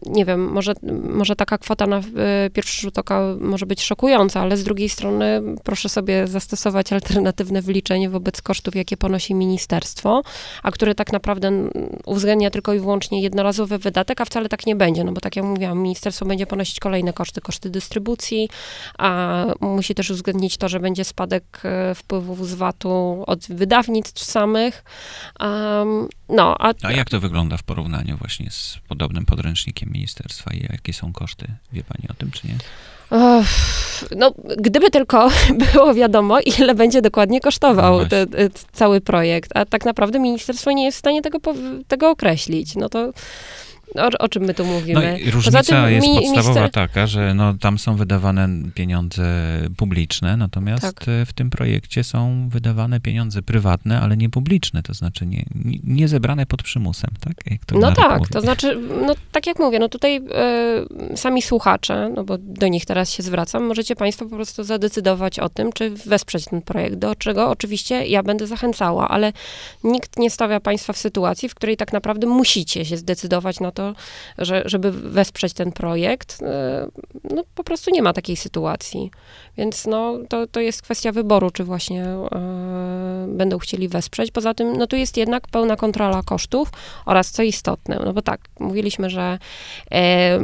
[0.05, 4.57] nie wiem, może, może taka kwota na e, pierwszy rzut oka może być szokująca, ale
[4.57, 10.21] z drugiej strony proszę sobie zastosować alternatywne wyliczenie wobec kosztów, jakie ponosi ministerstwo,
[10.63, 11.51] a które tak naprawdę
[12.05, 15.45] uwzględnia tylko i wyłącznie jednorazowy wydatek, a wcale tak nie będzie, no bo tak jak
[15.45, 18.49] mówiłam, ministerstwo będzie ponosić kolejne koszty, koszty dystrybucji,
[18.97, 24.83] a musi też uwzględnić to, że będzie spadek e, wpływów z VAT-u od wydawnictw samych.
[25.39, 29.40] Um, no, a, a jak to wygląda w porównaniu właśnie z podobnym podręcznikiem?
[29.41, 31.47] Podręcznikiem ministerstwa i jakie są koszty?
[31.73, 32.55] Wie pani o tym, czy nie?
[34.17, 35.29] No, gdyby tylko
[35.73, 40.71] było wiadomo, ile będzie dokładnie kosztował no te, te, cały projekt, a tak naprawdę ministerstwo
[40.71, 41.39] nie jest w stanie tego,
[41.87, 42.75] tego określić.
[42.75, 43.13] No to
[43.95, 45.19] o, o, czym my tu mówimy?
[45.25, 46.71] No różnica tym, jest mi, podstawowa minister...
[46.71, 49.23] taka, że no, tam są wydawane pieniądze
[49.77, 51.07] publiczne, natomiast tak.
[51.07, 55.45] E, w tym projekcie są wydawane pieniądze prywatne, ale nie publiczne, to znaczy nie,
[55.83, 57.33] nie zebrane pod przymusem, tak?
[57.71, 58.31] no tak, mówi.
[58.31, 62.85] to znaczy, no tak jak mówię, no tutaj e, sami słuchacze, no bo do nich
[62.85, 67.15] teraz się zwracam, możecie państwo po prostu zadecydować o tym, czy wesprzeć ten projekt, do
[67.15, 69.33] czego oczywiście ja będę zachęcała, ale
[69.83, 73.80] nikt nie stawia państwa w sytuacji, w której tak naprawdę musicie się zdecydować na to,
[73.81, 73.93] to,
[74.37, 76.87] że, żeby wesprzeć ten projekt, e,
[77.35, 79.11] no po prostu nie ma takiej sytuacji.
[79.57, 84.31] Więc no, to, to jest kwestia wyboru, czy właśnie e, będą chcieli wesprzeć.
[84.31, 86.71] Poza tym, no tu jest jednak pełna kontrola kosztów
[87.05, 89.39] oraz, co istotne, no bo tak, mówiliśmy, że
[89.91, 90.39] e,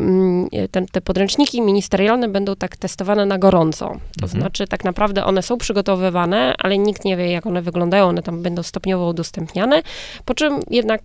[0.72, 3.86] ten, te podręczniki ministerialne będą tak testowane na gorąco.
[4.20, 4.42] To mhm.
[4.42, 8.42] znaczy, tak naprawdę one są przygotowywane, ale nikt nie wie, jak one wyglądają, one tam
[8.42, 9.82] będą stopniowo udostępniane,
[10.26, 11.02] po czym jednak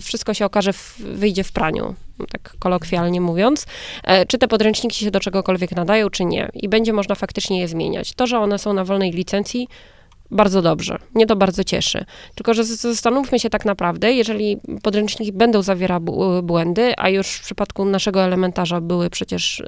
[0.00, 1.75] wszystko się okaże, wyjdzie w praniu
[2.32, 3.66] tak kolokwialnie mówiąc,
[4.04, 6.48] e, czy te podręczniki się do czegokolwiek nadają, czy nie.
[6.54, 8.14] I będzie można faktycznie je zmieniać.
[8.14, 9.68] To, że one są na wolnej licencji,
[10.30, 10.98] bardzo dobrze.
[11.14, 12.04] Mnie to bardzo cieszy.
[12.34, 16.02] Tylko, że zastanówmy się tak naprawdę, jeżeli podręczniki będą zawierać
[16.42, 19.62] błędy, a już w przypadku naszego elementarza były przecież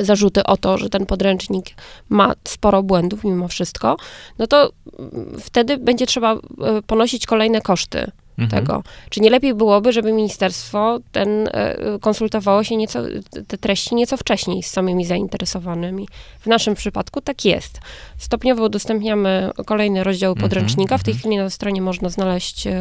[0.00, 1.66] zarzuty o to, że ten podręcznik
[2.08, 3.96] ma sporo błędów mimo wszystko,
[4.38, 6.38] no to mm, wtedy będzie trzeba e,
[6.86, 8.64] ponosić kolejne koszty Mhm.
[8.64, 8.82] tego.
[9.10, 13.00] Czy nie lepiej byłoby, żeby ministerstwo ten e, konsultowało się nieco,
[13.48, 16.08] te treści nieco wcześniej z samymi zainteresowanymi?
[16.40, 17.80] W naszym przypadku tak jest.
[18.18, 20.98] Stopniowo udostępniamy kolejne rozdziały Mhm, podręcznika.
[20.98, 21.20] W tej mhm.
[21.20, 22.72] chwili na stronie można znaleźć e,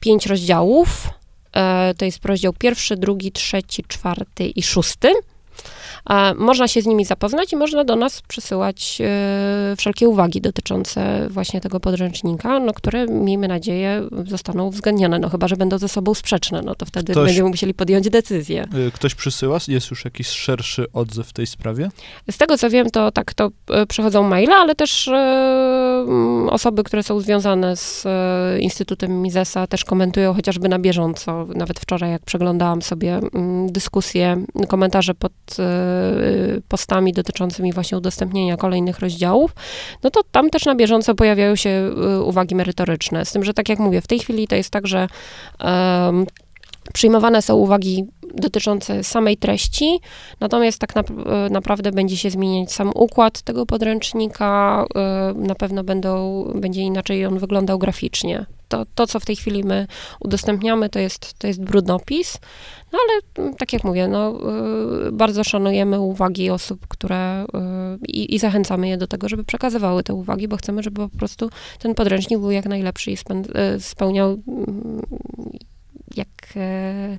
[0.00, 1.08] pięć rozdziałów.
[1.56, 5.12] E, to jest rozdział pierwszy, drugi, trzeci, czwarty i szósty.
[6.08, 11.28] E, Można się z nimi zapoznać i można do nas przysyłać e, wszelkie uwagi dotyczące
[11.30, 16.14] właśnie tego podręcznika, no, które miejmy nadzieję zostaną uwzględnione, no chyba, że będą ze sobą
[16.14, 18.66] sprzeczne, no to wtedy Ktoś- będziemy musieli podjąć decyzję.
[18.88, 19.58] Y, Ktoś przysyła?
[19.68, 21.88] Jest już jakiś szerszy odzew w tej sprawie?
[22.30, 25.12] Z tego co wiem, to tak, to e, przychodzą maile, ale też e,
[26.08, 31.46] mm, osoby, które są związane z e, Instytutem Misesa też komentują chociażby na bieżąco.
[31.54, 35.97] Nawet wczoraj, jak przeglądałam sobie mm, dyskusje, komentarze pod e,
[36.68, 39.54] postami dotyczącymi właśnie udostępnienia kolejnych rozdziałów,
[40.02, 43.24] no to tam też na bieżąco pojawiają się e, uwagi merytoryczne.
[43.24, 45.06] Z tym, że tak jak mówię, w tej chwili to jest tak, że
[45.58, 46.26] em,
[46.92, 50.00] przyjmowane są uwagi dotyczące samej treści,
[50.40, 55.84] natomiast tak nap- e, naprawdę będzie się zmieniać sam układ tego podręcznika, e, na pewno
[55.84, 58.46] będą, będzie inaczej on wyglądał graficznie.
[58.68, 59.86] To, to, co w tej chwili my
[60.20, 62.38] udostępniamy, to jest, to jest brudnopis,
[62.92, 64.38] no ale mm, tak jak mówię, no,
[65.08, 67.46] e, bardzo szanujemy uwagi osób, które
[68.08, 71.50] i, i zachęcamy je do tego, żeby przekazywały te uwagi, bo chcemy, żeby po prostu
[71.78, 73.16] ten podręcznik był jak najlepszy i
[73.78, 75.02] spełniał mm,
[76.18, 77.18] jak e,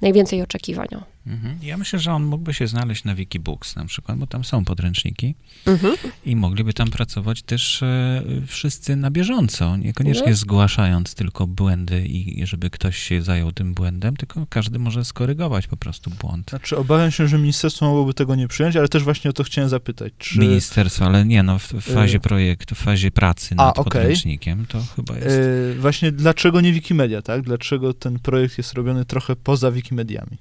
[0.00, 0.88] najwięcej oczekiwań.
[1.26, 1.58] Mhm.
[1.62, 5.34] Ja myślę, że on mógłby się znaleźć na Wikibooks na przykład, bo tam są podręczniki
[5.66, 5.94] Mhm.
[6.24, 10.36] i mogliby tam pracować też e, wszyscy na bieżąco, niekoniecznie No.
[10.36, 15.76] zgłaszając tylko błędy i żeby ktoś się zajął tym błędem, tylko każdy może skorygować po
[15.76, 16.50] prostu błąd.
[16.50, 19.70] Znaczy, obawiam się, że ministerstwo mogłoby tego nie przyjąć, ale też właśnie o to chciałem
[19.70, 20.12] zapytać.
[20.18, 23.78] Czy, Ministerstwo, ale nie, no w, w fazie Y- projektu, w fazie pracy A, nad
[23.78, 23.84] okej.
[24.02, 25.26] podręcznikiem to chyba jest...
[25.28, 27.42] y, właśnie dlaczego nie Wikimedia, tak?
[27.42, 30.36] Dlaczego ten projekt jest robiony trochę poza Wikimediami?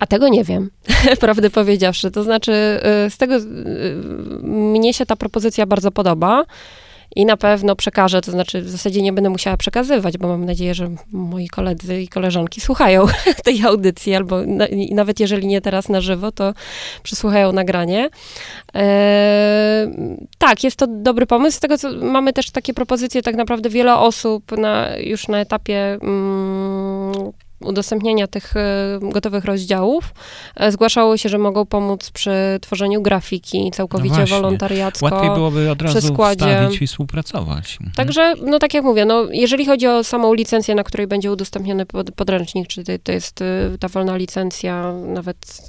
[0.00, 0.70] A tego nie wiem,
[1.20, 2.10] prawdę powiedziawszy.
[2.10, 2.52] To znaczy,
[3.06, 3.40] y, z tego y,
[4.42, 6.44] mnie się ta propozycja bardzo podoba
[7.16, 10.74] i na pewno przekażę, to znaczy w zasadzie nie będę musiała przekazywać, bo mam nadzieję,
[10.74, 13.06] że moi koledzy i koleżanki słuchają
[13.44, 16.54] tej audycji, albo na, nawet jeżeli nie teraz na żywo, to
[17.02, 18.10] przysłuchają nagranie.
[18.74, 19.90] E,
[20.38, 21.56] tak, jest to dobry pomysł.
[21.56, 25.98] Z tego, co mamy też takie propozycje, tak naprawdę wiele osób na, już na etapie
[26.02, 30.14] mm, udostępniania tych e, gotowych rozdziałów
[30.56, 34.36] e, zgłaszało się, że mogą pomóc przy tworzeniu grafiki całkowicie właśnie.
[34.36, 35.06] wolontariacko.
[35.06, 37.72] Łatwiej byłoby od razu wstawić i współpracować.
[37.80, 37.92] Mhm.
[37.96, 41.86] Także, no tak jak mówię, no, jeżeli chodzi o samą licencję, na której będzie udostępniony
[41.86, 45.62] pod, podręcznik, czy to, to jest y, ta wolna licencja, nawet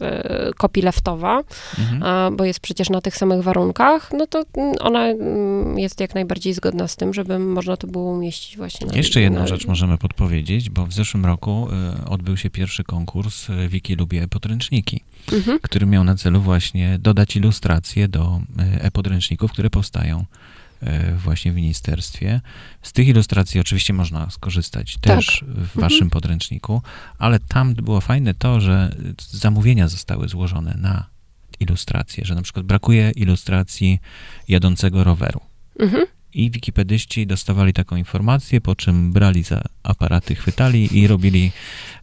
[0.49, 1.43] y, copyleftowa,
[1.79, 2.03] Mhm.
[2.03, 6.15] a, bo jest przecież na tych samych warunkach, no to mm, ona mm, jest jak
[6.15, 9.67] najbardziej zgodna z tym, żeby można to było umieścić właśnie na Jeszcze jedną na, rzecz
[9.67, 15.03] możemy podpowiedzieć, bo w zeszłym roku e, odbył się pierwszy konkurs e, Wiki Lubię Podręczniki,
[15.33, 15.59] Mhm.
[15.61, 20.25] który miał na celu właśnie dodać ilustracje do e, e-podręczników, które powstają
[20.81, 22.41] e, właśnie w ministerstwie.
[22.81, 26.81] Z tych ilustracji oczywiście można skorzystać też w waszym podręczniku,
[27.17, 28.95] ale tam było fajne to, że
[29.29, 31.05] zamówienia zostały złożone na
[31.59, 33.99] ilustracje, że na przykład brakuje ilustracji
[34.47, 35.39] jadącego roweru.
[35.79, 36.05] Mhm.
[36.33, 41.51] I wikipedyści dostawali taką informację, po czym brali za aparaty, chwytali i robili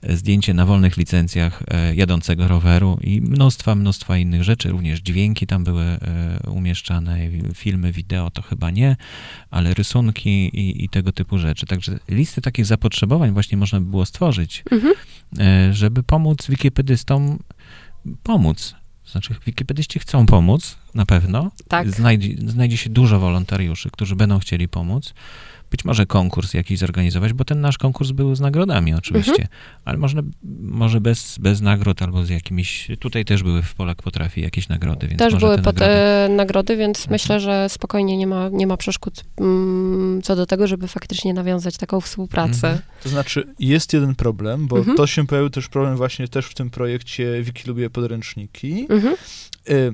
[0.08, 5.64] zdjęcie na wolnych licencjach e, jadącego roweru i mnóstwa, mnóstwa innych rzeczy, również dźwięki tam
[5.64, 5.98] były e,
[6.50, 7.18] umieszczane,
[7.54, 8.96] filmy, wideo to chyba nie,
[9.50, 11.66] ale rysunki i, i tego typu rzeczy.
[11.66, 14.94] Także listy takich zapotrzebowań właśnie można by było stworzyć, Mhm.
[15.38, 17.38] e, żeby pomóc wikipedystom
[18.22, 18.74] pomóc.
[19.12, 21.90] Znaczy, wikipedyści chcą pomóc, na pewno, Tak.
[21.90, 25.14] Znajdzie, znajdzie się dużo wolontariuszy, którzy będą chcieli pomóc.
[25.70, 29.48] Być może konkurs jakiś zorganizować, bo ten nasz konkurs był z nagrodami oczywiście, Mhm.
[29.84, 30.22] ale można,
[30.60, 35.08] może bez, bez nagród albo z jakimiś, tutaj też były w Polak Potrafi jakieś nagrody,
[35.08, 35.94] więc Też może były te pod, nagrody...
[36.00, 37.12] e, nagrody, więc Mhm.
[37.12, 41.76] myślę, że spokojnie nie ma, nie ma przeszkód mm, co do tego, żeby faktycznie nawiązać
[41.76, 42.68] taką współpracę.
[42.68, 42.78] Mhm.
[43.02, 44.96] To znaczy, jest jeden problem, bo Mhm.
[44.96, 48.86] to się pojawił też problem właśnie też w tym projekcie Wiki Lubię Podręczniki.
[48.90, 49.14] Mhm.
[49.70, 49.92] Y,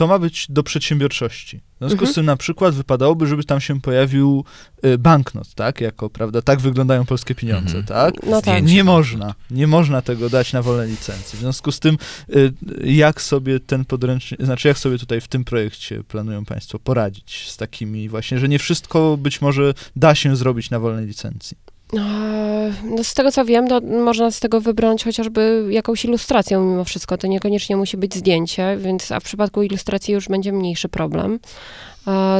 [0.00, 1.58] to ma być do przedsiębiorczości.
[1.58, 2.12] W związku Mhm.
[2.12, 4.44] z tym na przykład wypadałoby, żeby tam się pojawił
[4.84, 5.80] y, banknot, tak?
[5.80, 7.84] Jako, prawda, tak wyglądają polskie pieniądze, Mhm.
[7.86, 8.14] tak?
[8.26, 8.64] No tak.
[8.64, 11.36] Nie można, nie można tego dać na wolne licencje.
[11.36, 11.98] W związku z tym,
[12.36, 12.52] y,
[12.84, 17.56] jak sobie ten podręcznik, znaczy jak sobie tutaj w tym projekcie planują Państwo poradzić z
[17.56, 21.56] takimi właśnie, że nie wszystko być może da się zrobić na wolnej licencji.
[21.92, 27.18] No z tego co wiem, to można z tego wybrać chociażby jakąś ilustrację mimo wszystko.
[27.18, 31.38] To niekoniecznie musi być zdjęcie, więc a w przypadku ilustracji już będzie mniejszy problem.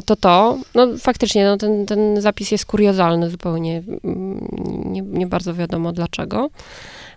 [0.06, 4.48] To to, no faktycznie, no, ten, ten zapis jest kuriozalny zupełnie, mm,
[4.84, 6.50] nie, nie bardzo wiadomo dlaczego.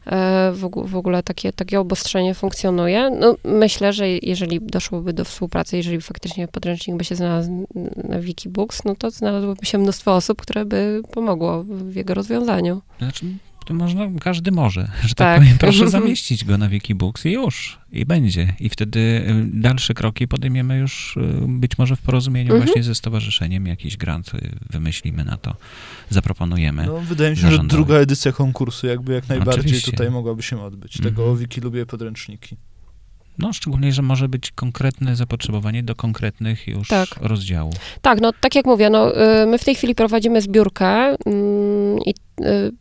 [0.06, 3.10] E, W, ogó- w ogóle takie, takie obostrzenie funkcjonuje.
[3.10, 7.68] No, myślę, że jeżeli doszłoby do współpracy, jeżeli faktycznie podręcznik by się znalazł
[8.10, 12.82] na Wikibooks, no to znalazłoby się mnóstwo osób, które by pomogło w jego rozwiązaniu.
[12.98, 13.26] Znaczy,
[13.64, 15.40] to można, każdy może, że tak, Tak.
[15.40, 15.58] powiem.
[15.58, 18.54] Proszę zamieścić go na Wikibooks i już, i będzie.
[18.60, 22.66] I wtedy y, dalsze kroki podejmiemy już y, być może w porozumieniu Mhm.
[22.66, 23.68] właśnie ze stowarzyszeniem.
[23.68, 25.56] Jakiś grant y, wymyślimy na to,
[26.10, 26.86] zaproponujemy.
[26.86, 27.70] No, wydaje mi się, że zarządowi.
[27.84, 29.92] druga edycja konkursu jakby jak najbardziej Oczywiście.
[29.92, 30.94] tutaj mogłaby się odbyć.
[30.98, 31.30] Tego Mhm.
[31.30, 32.58] o Wiki lubię podręczniki.
[33.38, 37.08] No, szczególnie, że może być konkretne zapotrzebowanie do konkretnych już Tak.
[37.22, 37.76] rozdziałów.
[38.02, 40.88] Tak, no tak jak mówię, no, y, my w tej chwili prowadzimy zbiórkę
[41.26, 42.72] mm, i y,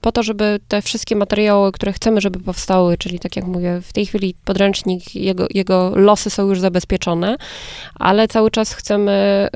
[0.00, 3.92] po to, żeby te wszystkie materiały, które chcemy, żeby powstały, czyli tak jak mówię, w
[3.92, 7.36] tej chwili podręcznik, jego, jego losy są już zabezpieczone,
[7.94, 9.48] ale cały czas chcemy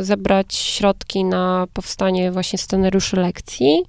[0.00, 3.82] y, zebrać środki na powstanie właśnie scenariuszy lekcji,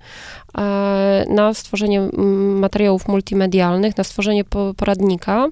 [1.29, 2.01] na stworzenie
[2.59, 5.47] materiałów multimedialnych, na stworzenie po- poradnika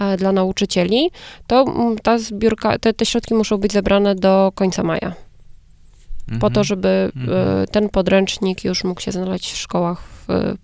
[0.00, 1.10] e, dla nauczycieli,
[1.46, 1.64] to
[2.02, 5.12] ta zbiórka, te, te środki muszą być zebrane do końca maja,
[6.26, 6.52] po Mhm.
[6.52, 7.62] to, żeby Mhm.
[7.62, 10.09] e, ten podręcznik już mógł się znaleźć w szkołach e,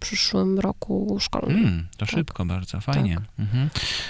[0.01, 1.59] przyszłym roku szkolnym.
[1.59, 2.09] Mm, to Tak.
[2.15, 3.19] szybko bardzo, fajnie.
[3.39, 3.69] Mhm.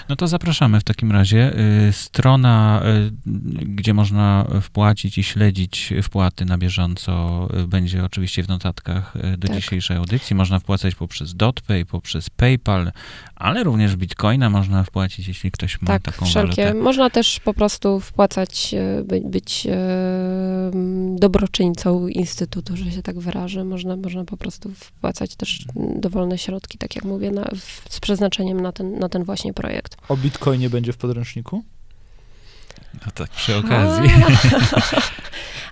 [0.09, 1.53] No to zapraszamy w takim razie.
[1.87, 3.11] Y, Strona, y,
[3.65, 9.57] gdzie można wpłacić i śledzić wpłaty na bieżąco, y, będzie oczywiście w notatkach do Tak.
[9.57, 10.35] dzisiejszej audycji.
[10.35, 12.91] Można wpłacać poprzez DotPay, poprzez PayPal,
[13.35, 16.63] ale również Bitcoina można wpłacić, jeśli ktoś ma Tak, taką wszelkie.
[16.65, 16.83] walutę.
[16.83, 23.63] Można też po prostu wpłacać, by, być m, dobroczyńcą Instytutu, że się tak wyrażę.
[23.63, 28.59] Można, można po prostu wpłacać też dowolne środki, tak jak mówię, na, w, z przeznaczeniem
[28.61, 29.97] na ten, na ten właśnie projekt.
[30.09, 31.63] O Bitcoinie będzie w podręczniku?
[33.05, 34.09] No tak, przy okazji.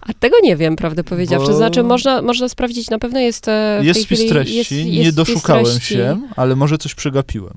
[0.02, 1.52] A tego nie wiem, prawdę powiedziawszy.
[1.52, 4.90] Bo- Znaczy, można, można sprawdzić, na pewno jest e, w Jest spis treści, jest, jest
[5.06, 5.94] nie doszukałem treści.
[5.94, 7.54] się, ale może coś przegapiłem.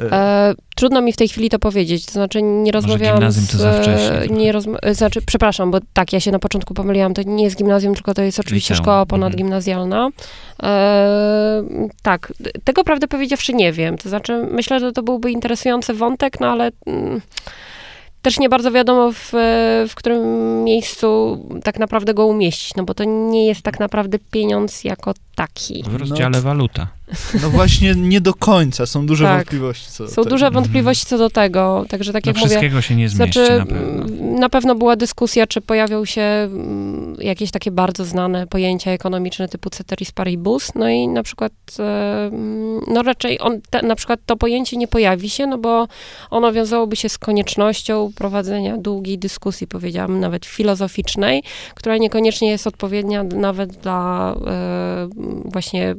[0.00, 3.52] E, E, trudno mi w tej chwili to powiedzieć, to znaczy nie rozmawiałam gimnazjum to
[3.52, 3.60] z...
[3.60, 7.44] za wcześnie nie rozma- znaczy, przepraszam, bo tak, ja się na początku pomyliłam, to nie
[7.44, 9.08] jest gimnazjum, tylko to jest oczywiście Liceum, szkoła mhm.
[9.08, 10.08] ponadgimnazjalna.
[10.62, 11.62] E,
[12.02, 12.32] tak,
[12.64, 16.70] tego prawdę powiedziawszy nie wiem, to znaczy myślę, że to byłby interesujący wątek, no ale...
[16.86, 17.20] Mm,
[18.22, 19.30] też nie bardzo wiadomo, w,
[19.88, 24.84] w którym miejscu tak naprawdę go umieścić, no bo to nie jest tak naprawdę pieniądz
[24.84, 25.84] jako taki.
[25.86, 26.86] W rozdziale No, waluta.
[27.42, 29.36] No właśnie nie do końca, są duże Tak.
[29.36, 30.30] wątpliwości co do Są tego.
[30.30, 33.58] duże wątpliwości co do tego, także tak No jak mówię, wszystkiego się nie zmieści Znaczy,
[33.58, 34.04] na pewno.
[34.04, 39.48] mm, na pewno była dyskusja, czy pojawią się mm, jakieś takie bardzo znane pojęcia ekonomiczne
[39.48, 41.82] typu ceteris paribus, no i na przykład, e,
[42.26, 45.88] mm, no raczej on, te, na przykład to pojęcie nie pojawi się, no bo
[46.30, 51.42] ono wiązałoby się z koniecznością prowadzenia długiej dyskusji, powiedziałam, nawet filozoficznej,
[51.74, 55.08] która niekoniecznie jest odpowiednia nawet dla e,
[55.44, 55.94] właśnie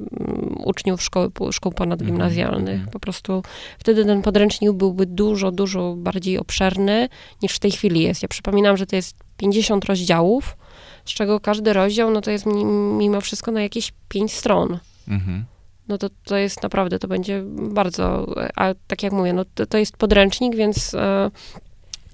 [0.66, 2.74] uczniów szkoły, szkół ponadgimnazjalnych.
[2.74, 2.92] Mhm.
[2.92, 3.44] Po prostu
[3.80, 7.10] wtedy ten podręcznik byłby dużo, dużo bardziej obszerny
[7.42, 8.22] niż w tej chwili jest.
[8.22, 10.58] Ja przypominam, że to jest 50 rozdziałów,
[11.06, 14.80] z czego każdy rozdział, no to jest mi- mimo wszystko na jakieś 5 stron.
[15.08, 15.46] Mhm.
[15.88, 19.78] No to, to jest naprawdę, to będzie bardzo, a tak jak mówię, no to, to
[19.78, 21.32] jest podręcznik, więc e,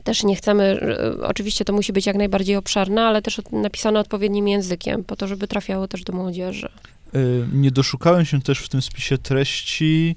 [0.03, 0.63] też nie chcemy,
[1.21, 5.27] e, oczywiście to musi być jak najbardziej obszerne, ale też napisane odpowiednim językiem, po to,
[5.27, 6.69] żeby trafiało też do młodzieży.
[7.15, 10.15] Y, Nie doszukałem się też w tym spisie treści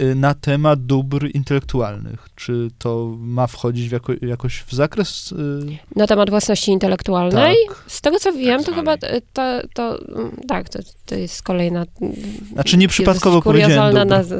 [0.00, 2.28] y, na temat dóbr intelektualnych.
[2.36, 5.32] Czy to ma wchodzić w jako, jakoś w zakres?
[5.32, 5.36] y,
[5.96, 7.84] Na temat własności intelektualnej, Tak.
[7.86, 8.98] z tego co wiem, to zwanej.
[8.98, 11.84] chyba to, to mm, tak, to, to jest kolejna.
[12.52, 14.06] Znaczy nieprzypadkowo powiedziałem dóbr.
[14.06, 14.36] nazwa.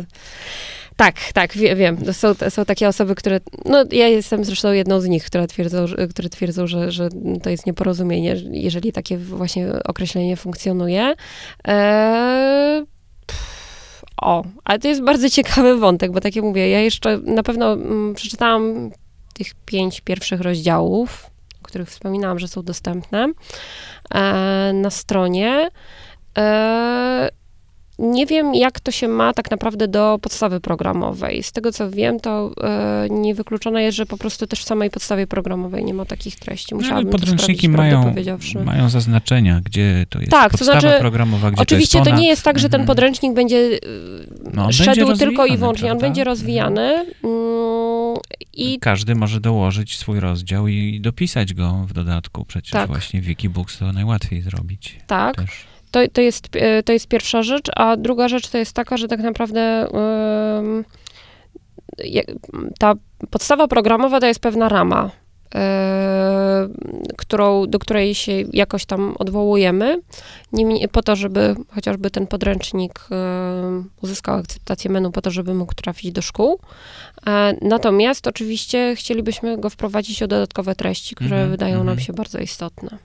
[1.03, 2.15] Tak, tak, wie, wiem.
[2.15, 3.41] Są, są takie osoby, które.
[3.65, 7.09] No, ja jestem zresztą jedną z nich, które twierdzą, które twierdzą że, że
[7.43, 11.15] to jest nieporozumienie, jeżeli takie właśnie określenie funkcjonuje.
[11.65, 12.85] Eee,
[14.23, 17.73] o, ale to jest bardzo ciekawy wątek, bo tak jak mówię, ja jeszcze na pewno
[17.73, 18.91] mm, przeczytałam
[19.35, 21.31] tych pięć pierwszych rozdziałów,
[21.63, 23.29] o których wspominałam, że są dostępne
[24.15, 25.69] e, na stronie.
[26.39, 27.29] E,
[28.03, 31.43] nie wiem, jak to się ma tak naprawdę do podstawy programowej.
[31.43, 35.27] Z tego, co wiem, to e, niewykluczone jest, że po prostu też w samej podstawie
[35.27, 36.75] programowej nie ma takich treści.
[36.75, 38.15] No, Musiałabym to podręczniki mają,
[38.65, 42.23] mają zaznaczenia, gdzie to jest Tak, to podstawa znaczy, programowa, gdzie Oczywiście to to, jest
[42.23, 42.87] nie jest tak, że ten Mhm.
[42.87, 43.81] podręcznik będzie y,
[44.55, 46.07] No, on szedł będzie tylko i wyłącznie, on prawda?
[46.07, 46.33] będzie Mhm.
[46.33, 48.17] rozwijany mm,
[48.55, 52.45] i Każdy może dołożyć swój rozdział i dopisać go w dodatku.
[52.45, 52.89] Przecież Tak.
[52.89, 55.37] właśnie Wikibooks to najłatwiej zrobić tak.
[55.37, 55.72] też.
[55.93, 59.09] To, to, jest, e, to jest pierwsza rzecz, a druga rzecz to jest taka, że
[59.09, 59.89] tak naprawdę
[61.99, 62.25] je-
[62.79, 62.95] ta
[63.31, 65.11] podstawa programowa to jest pewna rama,
[65.55, 65.61] yy,
[67.17, 70.01] którą, do której się jakoś tam odwołujemy,
[70.53, 75.75] niemniej, po to, żeby chociażby ten podręcznik yy, uzyskał akceptację menu, po to, żeby mógł
[75.75, 76.59] trafić do szkół.
[77.63, 82.01] Natomiast oczywiście chcielibyśmy go wprowadzić o dodatkowe treści, które Mhm, wydają nam mhm.
[82.01, 82.99] się bardzo istotne.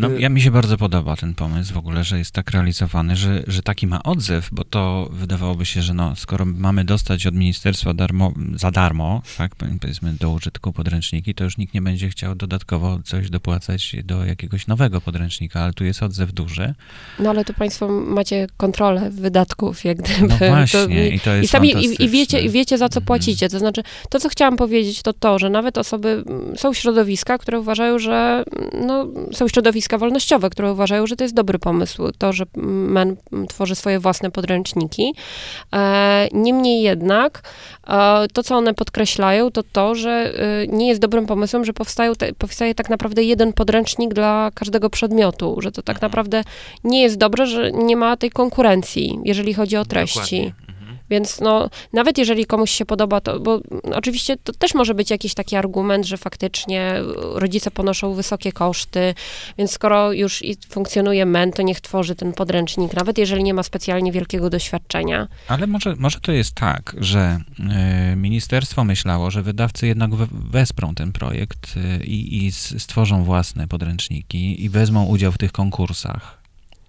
[0.00, 3.16] No, Y- ja mi się bardzo podoba ten pomysł w ogóle, że jest tak realizowany,
[3.16, 7.34] że, że taki ma odzew, bo to wydawałoby się, że no, skoro mamy dostać od
[7.34, 12.34] ministerstwa darmo, za darmo, tak, powiedzmy do użytku podręczniki, to już nikt nie będzie chciał
[12.34, 16.74] dodatkowo coś dopłacać do jakiegoś nowego podręcznika, ale tu jest odzew duży.
[17.18, 20.28] No ale tu Państwo macie kontrolę wydatków, jak gdyby.
[20.28, 23.00] No To- właśnie, i to jest I sami i, i, wiecie, i wiecie, za co
[23.00, 23.06] Mhm.
[23.06, 23.48] płacicie.
[23.48, 27.60] To znaczy, to, co chciałam powiedzieć, to to, że nawet osoby, mm, są środowiska, które
[27.60, 32.32] uważają, że, mm, no, są środowiska wolnościowe, które uważają, że to jest dobry pomysł, to,
[32.32, 33.16] że MEN
[33.48, 35.14] tworzy swoje własne podręczniki.
[35.72, 37.42] E, niemniej jednak,
[37.88, 42.14] e, to, co one podkreślają, to to, że e, nie jest dobrym pomysłem, że powstają
[42.14, 46.10] te, powstaje tak naprawdę jeden podręcznik dla każdego przedmiotu, że to tak Mhm.
[46.10, 46.42] naprawdę
[46.84, 50.20] nie jest dobrze, że nie ma tej konkurencji, jeżeli chodzi o treści.
[50.20, 50.59] Dokładnie.
[51.10, 53.60] Więc no, nawet jeżeli komuś się podoba, to, bo
[53.92, 56.94] oczywiście to też może być jakiś taki argument, że faktycznie
[57.34, 59.14] rodzice ponoszą wysokie koszty,
[59.58, 64.12] więc skoro już funkcjonuje MEN, to niech tworzy ten podręcznik, nawet jeżeli nie ma specjalnie
[64.12, 65.28] wielkiego doświadczenia.
[65.48, 67.40] Ale może, może to jest tak, że
[67.70, 73.68] e, ministerstwo myślało, że wydawcy jednak we, wesprą ten projekt e, i, i stworzą własne
[73.68, 76.39] podręczniki i wezmą udział w tych konkursach.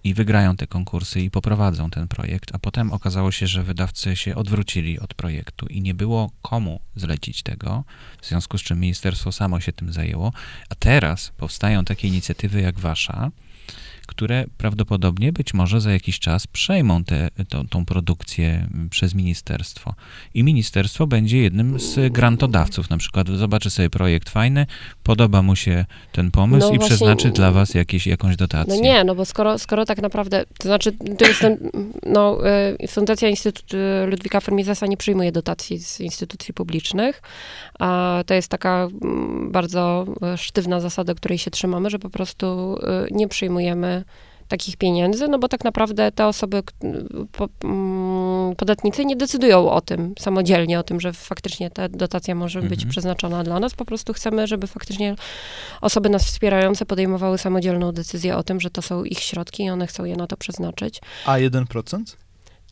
[0.04, 4.34] I wygrają te konkursy i poprowadzą ten projekt, a potem okazało się, że wydawcy się
[4.34, 7.84] odwrócili od projektu i nie było komu zlecić tego,
[8.20, 10.32] w związku z czym ministerstwo samo się tym zajęło.
[10.68, 13.30] A teraz powstają takie inicjatywy jak wasza,
[14.06, 17.28] które prawdopodobnie być może za jakiś czas przejmą tę
[17.70, 19.94] tą, produkcję przez ministerstwo.
[20.34, 22.90] I ministerstwo będzie jednym z grantodawców.
[22.90, 24.66] Na przykład zobaczy sobie projekt fajny,
[25.02, 28.74] podoba mu się ten pomysł No i właśnie- przeznaczy dla was jakieś, jakąś dotację.
[28.74, 31.70] No nie, no bo skoro, skoro tak naprawdę, to znaczy, to jest ten,
[32.06, 32.38] no,
[32.82, 37.22] y, Fundacja Instytut y, Ludwika Fermizesa nie przyjmuje dotacji z instytucji publicznych,
[37.78, 42.78] a to jest taka mm, bardzo y, sztywna zasada, której się trzymamy, że po prostu
[43.10, 43.91] nie przyjmujemy
[44.48, 46.62] takich pieniędzy, no bo tak naprawdę te osoby,
[47.64, 52.72] mm, podatnicy nie decydują o tym samodzielnie, o tym, że faktycznie ta dotacja może być
[52.80, 52.90] Mhm.
[52.90, 53.74] przeznaczona dla nas.
[53.74, 55.14] Po prostu chcemy, żeby faktycznie
[55.80, 59.86] osoby nas wspierające podejmowały samodzielną decyzję o tym, że to są ich środki i one
[59.86, 61.00] chcą je na to przeznaczyć.
[61.26, 62.16] A 1%?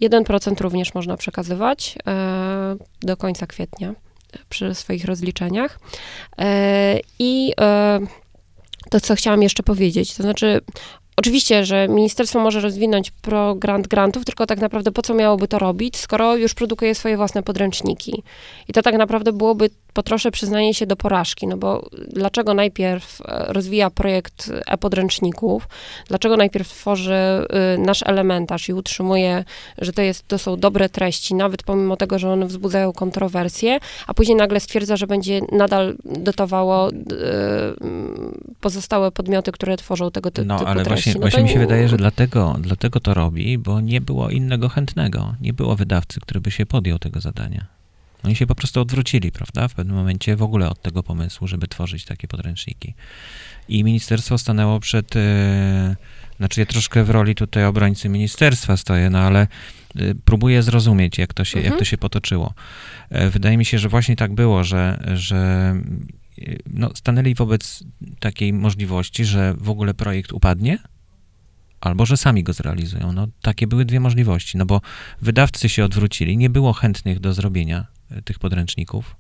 [0.03, 3.95] 1% również można przekazywać e, do końca kwietnia e,
[4.49, 5.79] przy swoich rozliczeniach.
[6.39, 8.01] E, I e,
[8.91, 10.61] to, co chciałam jeszcze powiedzieć, to znaczy,
[11.17, 15.59] oczywiście, że ministerstwo może rozwinąć pro grant grantów, tylko tak naprawdę po co miałoby to
[15.59, 18.23] robić, skoro już produkuje swoje własne podręczniki.
[18.69, 23.21] I to tak naprawdę byłoby po trosze przyznanie się do porażki, no bo dlaczego najpierw
[23.21, 25.69] e, rozwija projekt e-podręczników,
[26.09, 27.15] dlaczego najpierw tworzy
[27.75, 29.45] y, nasz elementarz i utrzymuje,
[29.79, 34.15] że to, jest, to są dobre treści, nawet pomimo tego, że one wzbudzają kontrowersje, a
[34.15, 36.95] później nagle stwierdza, że będzie nadal dotowało y,
[38.61, 41.00] pozostałe podmioty, które tworzą tego No, typu ale treści.
[41.05, 44.69] Właśnie, No właśnie mi się wydaje, że dlatego, dlatego to robi, bo nie było innego
[44.69, 45.35] chętnego.
[45.41, 47.67] Nie było wydawcy, który by się podjął tego zadania.
[48.25, 49.69] Oni się po prostu odwrócili, prawda?
[49.69, 52.95] W pewnym momencie w ogóle od tego pomysłu, żeby tworzyć takie podręczniki.
[53.69, 55.17] I ministerstwo stanęło przed.
[55.17, 55.97] E,
[56.37, 59.47] znaczy, ja troszkę w roli tutaj obrońcy ministerstwa stoję, no ale e,
[60.25, 61.79] próbuję zrozumieć, jak to się, jak Mhm.
[61.79, 62.55] to się potoczyło.
[63.11, 65.75] E, wydaje mi się, że właśnie tak było, że, że
[66.67, 67.85] no, stanęli wobec
[68.21, 70.79] takiej możliwości, że w ogóle projekt upadnie,
[71.81, 73.13] albo że sami go zrealizują.
[73.13, 74.81] No, takie były dwie możliwości, no bo
[75.23, 79.17] wydawcy się odwrócili, nie było chętnych do zrobienia e, tych podręczników,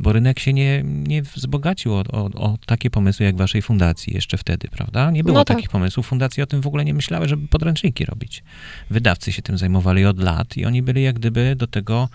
[0.00, 4.38] bo rynek się nie, nie wzbogacił o, o, o takie pomysły jak waszej fundacji jeszcze
[4.38, 5.10] wtedy, prawda?
[5.10, 5.56] Nie było No tak.
[5.56, 6.06] takich pomysłów.
[6.06, 8.42] Fundacje o tym w ogóle nie myślały, żeby podręczniki robić.
[8.90, 12.08] Wydawcy się tym zajmowali od lat i oni byli jak gdyby do tego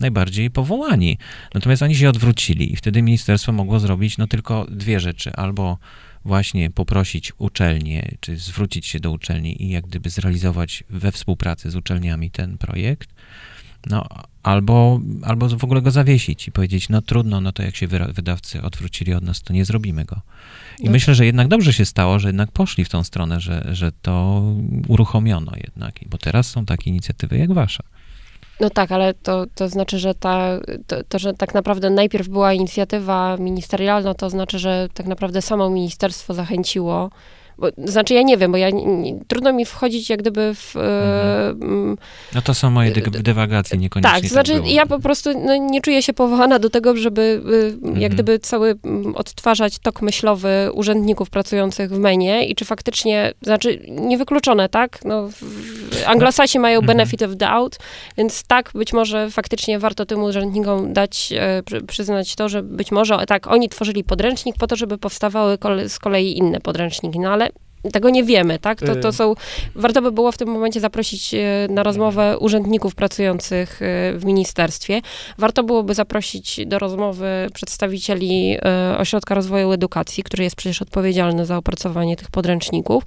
[0.00, 1.18] najbardziej powołani.
[1.54, 5.32] Natomiast oni się odwrócili i wtedy ministerstwo mogło zrobić no tylko dwie rzeczy.
[5.32, 5.78] Albo
[6.24, 11.76] właśnie poprosić uczelnię, czy zwrócić się do uczelni i jak gdyby zrealizować we współpracy z
[11.76, 13.14] uczelniami ten projekt,
[13.86, 14.08] no
[14.48, 18.62] albo, albo w ogóle go zawiesić i powiedzieć, no trudno, no to jak się wydawcy
[18.62, 20.20] odwrócili od nas, to nie zrobimy go.
[20.78, 20.90] I No.
[20.90, 24.42] myślę, że jednak dobrze się stało, że jednak poszli w tą stronę, że, że to
[24.88, 27.84] uruchomiono jednak, bo teraz są takie inicjatywy jak wasza.
[28.60, 32.52] No tak, ale to, to znaczy, że ta, to, to, że tak naprawdę najpierw była
[32.52, 37.10] inicjatywa ministerialna, to znaczy, że tak naprawdę samo ministerstwo zachęciło
[37.58, 40.76] Bo, znaczy ja nie wiem, bo ja nie, trudno mi wchodzić jak gdyby w...
[40.76, 41.96] e, mm,
[42.34, 45.56] No to są moje dyg- dywagacje, niekoniecznie tak, tak, to znaczy ja po prostu no,
[45.56, 47.42] nie czuję się powołana do tego, żeby
[47.82, 48.00] Mhm.
[48.00, 48.74] jak gdyby cały
[49.14, 55.04] odtwarzać tok myślowy urzędników pracujących w menie i czy faktycznie, znaczy niewykluczone, tak?
[55.04, 55.28] No,
[56.06, 56.86] anglosasi mają Mhm.
[56.96, 57.78] benefit of doubt,
[58.16, 62.92] więc tak, być może faktycznie warto tym urzędnikom dać, e, przy, przyznać to, że być
[62.92, 67.47] może tak, oni tworzyli podręcznik po to, żeby powstawały z kolei inne podręczniki, no ale
[67.92, 68.78] tego nie wiemy, tak?
[68.80, 69.12] To, to Y.
[69.12, 69.34] są,
[69.74, 71.38] warto by było w tym momencie zaprosić e,
[71.70, 75.00] na rozmowę urzędników pracujących e, w ministerstwie.
[75.38, 78.58] Warto byłoby zaprosić do rozmowy przedstawicieli
[78.98, 83.02] Ośrodka Rozwoju Edukacji, który jest przecież odpowiedzialny za opracowanie tych podręczników,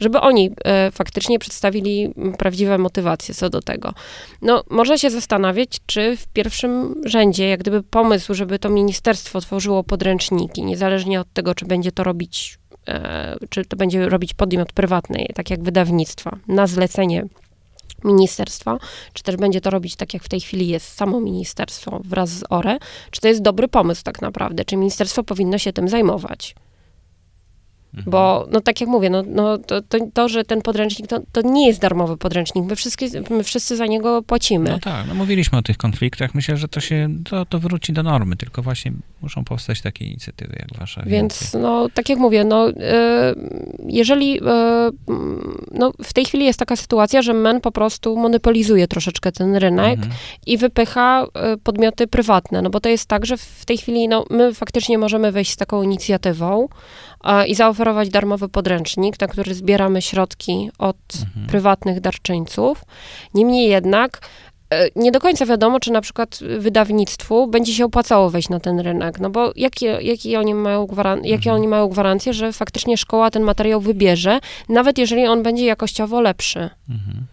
[0.00, 0.50] żeby oni
[0.92, 3.94] faktycznie przedstawili prawdziwe motywacje co do tego.
[4.42, 9.84] No, można się zastanawiać, czy w pierwszym rzędzie, jak gdyby pomysł, żeby to ministerstwo tworzyło
[9.84, 12.59] podręczniki, niezależnie od tego, czy będzie to robić
[13.50, 17.26] czy to będzie robić podmiot prywatny, tak jak wydawnictwa, na zlecenie
[18.04, 18.78] ministerstwa,
[19.12, 22.44] czy też będzie to robić tak jak w tej chwili jest samo ministerstwo wraz z
[22.50, 22.78] ORE,
[23.10, 26.54] czy to jest dobry pomysł tak naprawdę, czy ministerstwo powinno się tym zajmować.
[27.94, 28.10] Mhm.
[28.10, 31.42] Bo, no tak jak mówię, no, no to, to, to, że ten podręcznik, to, to
[31.42, 34.70] nie jest darmowy podręcznik, my, wszystkie, my wszyscy za niego płacimy.
[34.70, 36.34] No tak, no mówiliśmy o tych konfliktach.
[36.34, 40.56] Myślę, że to się, to, to wróci do normy, tylko właśnie muszą powstać takie inicjatywy
[40.58, 41.02] jak wasza.
[41.06, 41.60] Więc, więcej.
[41.60, 43.34] no, tak jak mówię, no, e,
[43.86, 48.88] jeżeli, e, mm, no, w tej chwili jest taka sytuacja, że MEN po prostu monopolizuje
[48.88, 50.12] troszeczkę ten rynek Mhm.
[50.46, 54.24] i wypycha e, podmioty prywatne, no bo to jest tak, że w tej chwili, no,
[54.30, 56.68] my faktycznie możemy wejść z taką inicjatywą
[57.46, 60.96] i zaoferować darmowy podręcznik, na który zbieramy środki od
[61.26, 61.46] Mhm.
[61.46, 62.84] prywatnych darczyńców.
[63.34, 64.20] Niemniej jednak
[64.70, 68.80] e, nie do końca wiadomo, czy na przykład wydawnictwu będzie się opłacało wejść na ten
[68.80, 71.56] rynek, no bo jakie, jakie, oni, mają gwaran- jakie Mhm.
[71.56, 76.70] oni mają gwarancje, że faktycznie szkoła ten materiał wybierze, nawet jeżeli on będzie jakościowo lepszy.
[76.90, 77.26] Mhm.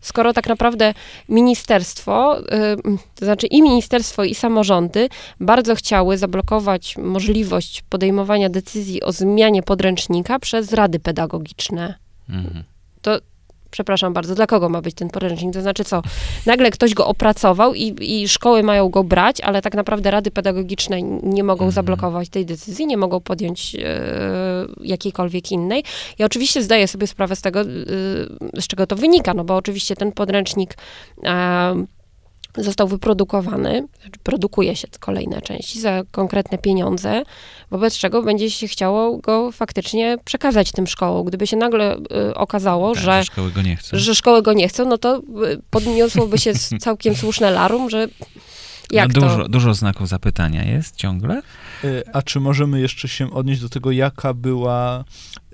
[0.00, 0.94] Skoro tak naprawdę
[1.28, 2.44] ministerstwo, y,
[3.14, 5.08] to znaczy i ministerstwo, i samorządy
[5.40, 11.94] bardzo chciały zablokować możliwość podejmowania decyzji o zmianie podręcznika przez rady pedagogiczne
[12.30, 12.64] Mhm.
[13.70, 15.52] Przepraszam bardzo, dla kogo ma być ten podręcznik?
[15.54, 16.02] To znaczy co,
[16.46, 21.02] nagle ktoś go opracował i, i szkoły mają go brać, ale tak naprawdę rady pedagogiczne
[21.22, 21.72] nie mogą Mhm.
[21.72, 23.80] zablokować tej decyzji, nie mogą podjąć e,
[24.80, 25.84] jakiejkolwiek innej.
[26.18, 27.64] Ja oczywiście zdaję sobie sprawę z tego, e,
[28.60, 30.76] z czego to wynika, no bo oczywiście ten podręcznik
[31.24, 31.84] e,
[32.56, 37.22] został wyprodukowany, znaczy produkuje się kolejne części za konkretne pieniądze,
[37.70, 41.24] wobec czego będzie się chciało go faktycznie przekazać tym szkołom.
[41.26, 41.96] Gdyby się nagle
[42.30, 43.98] y, okazało, Tak, że, szkoły go nie chcą.
[43.98, 45.22] że szkoły go nie chcą, no to y,
[45.70, 48.08] podniosłoby się całkiem słuszne larum, że
[48.92, 49.28] jak no, to?
[49.28, 51.42] dużo, dużo znaków zapytania jest ciągle.
[51.84, 55.04] Y, A czy możemy jeszcze się odnieść do tego, jaka była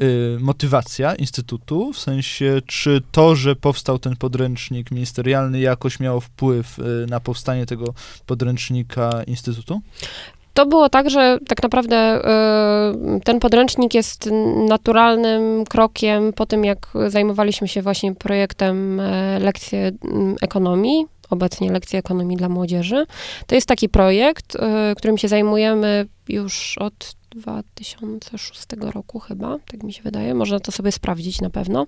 [0.00, 1.92] y, motywacja Instytutu?
[1.92, 7.66] W sensie, czy to, że powstał ten podręcznik ministerialny, jakoś miało wpływ y, na powstanie
[7.66, 7.94] tego
[8.26, 9.80] podręcznika Instytutu?
[10.54, 12.20] To było tak, że tak naprawdę
[13.16, 14.30] y, ten podręcznik jest
[14.68, 21.98] naturalnym krokiem po tym, jak zajmowaliśmy się właśnie projektem e, lekcje mm, ekonomii, obecnie lekcje
[21.98, 23.06] ekonomii dla młodzieży.
[23.46, 24.58] To jest taki projekt, y,
[24.96, 30.34] którym się zajmujemy już od 2006 roku chyba, tak mi się wydaje.
[30.34, 31.86] Można to sobie sprawdzić na pewno.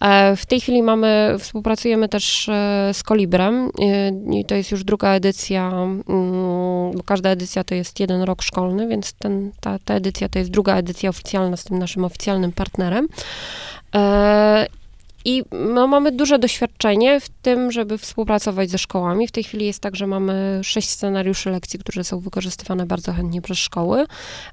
[0.00, 4.84] E, W tej chwili mamy, współpracujemy też e, z Kolibrem y, i to jest już
[4.84, 6.02] druga edycja, mm,
[6.92, 10.50] bo każda edycja to jest jeden rok szkolny, więc ten, ta, ta edycja to jest
[10.50, 13.08] druga edycja oficjalna z tym naszym oficjalnym partnerem.
[15.28, 19.28] I no, mamy duże doświadczenie w tym, żeby współpracować ze szkołami.
[19.28, 23.42] W tej chwili jest tak, że mamy sześć scenariuszy lekcji, które są wykorzystywane bardzo chętnie
[23.42, 24.06] przez szkoły.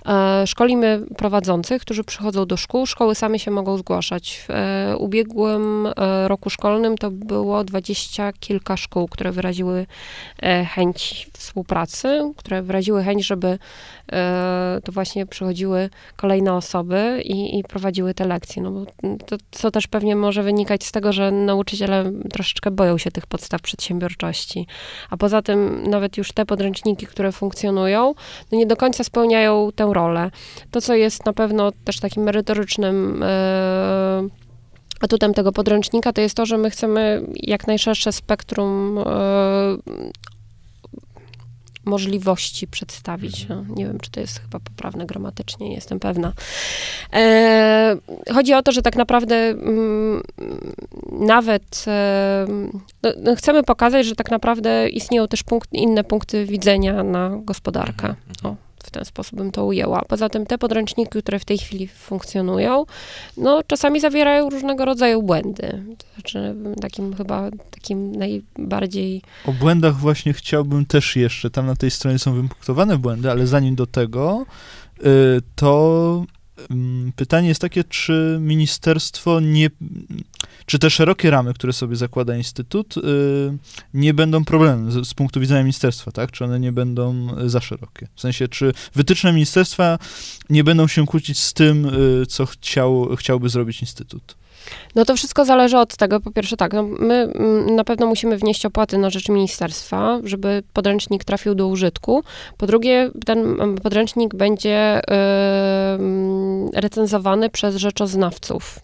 [0.05, 2.85] E, szkolimy prowadzących, którzy przychodzą do szkół.
[2.85, 4.45] Szkoły same się mogą zgłaszać.
[4.47, 9.85] W e, ubiegłym e, roku szkolnym to było dwadzieścia kilka szkół, które wyraziły
[10.41, 13.59] e, chęć współpracy, które wyraziły chęć, żeby
[14.83, 18.61] to właśnie przychodziły kolejne osoby i, i prowadziły te lekcje.
[18.61, 18.85] No bo
[19.25, 23.61] to, co też pewnie może wynikać z tego, że nauczyciele troszeczkę boją się tych podstaw
[23.61, 24.67] przedsiębiorczości.
[25.09, 28.13] A poza tym nawet już te podręczniki, które funkcjonują,
[28.51, 30.31] no nie do końca spełniają tę rolę.
[30.71, 34.27] To, co jest na pewno też takim merytorycznym e,
[35.01, 39.03] atutem tego podręcznika, to jest to, że my chcemy jak najszersze spektrum e,
[41.85, 43.47] możliwości przedstawić.
[43.47, 46.33] No, nie wiem, czy to jest chyba poprawne gramatycznie, nie jestem pewna.
[47.13, 47.95] E,
[48.33, 50.21] chodzi o to, że tak naprawdę mm,
[51.11, 52.45] nawet e,
[53.03, 58.15] no, no chcemy pokazać, że tak naprawdę istnieją też punkt, inne punkty widzenia na gospodarkę.
[58.43, 58.55] O,
[58.85, 60.01] w ten sposób bym to ujęła.
[60.07, 62.85] Poza tym te podręczniki, które w tej chwili funkcjonują,
[63.37, 65.83] no czasami zawierają różnego rodzaju błędy.
[66.13, 69.21] Znaczy takim chyba, takim najbardziej...
[69.45, 73.75] O błędach właśnie chciałbym też jeszcze, tam na tej stronie są wypunktowane błędy, ale zanim
[73.75, 74.45] do tego,
[74.99, 76.25] y, to
[77.15, 79.69] pytanie jest takie, czy ministerstwo nie,
[80.65, 83.01] czy te szerokie ramy, które sobie zakłada Instytut, y,
[83.93, 86.31] nie będą problemem z, z punktu widzenia ministerstwa, tak?
[86.31, 88.07] Czy one nie będą za szerokie?
[88.15, 89.99] W sensie, czy wytyczne ministerstwa
[90.49, 94.35] nie będą się kłócić z tym, y, co chciał, chciałby zrobić Instytut?
[94.95, 96.19] No to wszystko zależy od tego.
[96.19, 100.63] Po pierwsze tak, no my mm, na pewno musimy wnieść opłaty na rzecz ministerstwa, żeby
[100.73, 102.23] podręcznik trafił do użytku.
[102.57, 105.01] Po drugie, ten mm, podręcznik będzie
[106.71, 108.79] yy, recenzowany przez rzeczoznawców.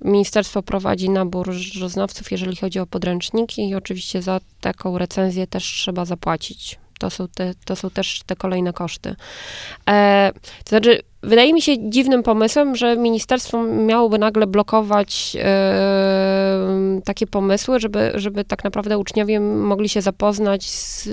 [0.00, 6.04] Ministerstwo prowadzi nabór rzeczoznawców, jeżeli chodzi o podręczniki i oczywiście za taką recenzję też trzeba
[6.04, 6.78] zapłacić.
[6.98, 9.16] To są, te, to są też te kolejne koszty.
[9.88, 10.32] E,
[10.64, 17.80] to znaczy, wydaje mi się dziwnym pomysłem, że ministerstwo miałoby nagle blokować e, takie pomysły,
[17.80, 21.08] żeby, żeby tak naprawdę uczniowie mogli się zapoznać z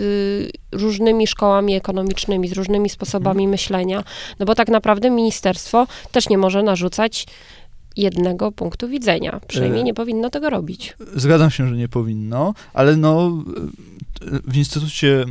[0.71, 3.49] różnymi szkołami ekonomicznymi, z różnymi sposobami mhm.
[3.49, 4.03] myślenia.
[4.39, 7.25] No bo tak naprawdę ministerstwo też nie może narzucać
[7.97, 9.39] jednego punktu widzenia.
[9.47, 10.95] Przynajmniej e, nie powinno tego robić.
[11.15, 13.43] Zgadzam się, że nie powinno, ale no
[14.47, 15.26] w instytucie,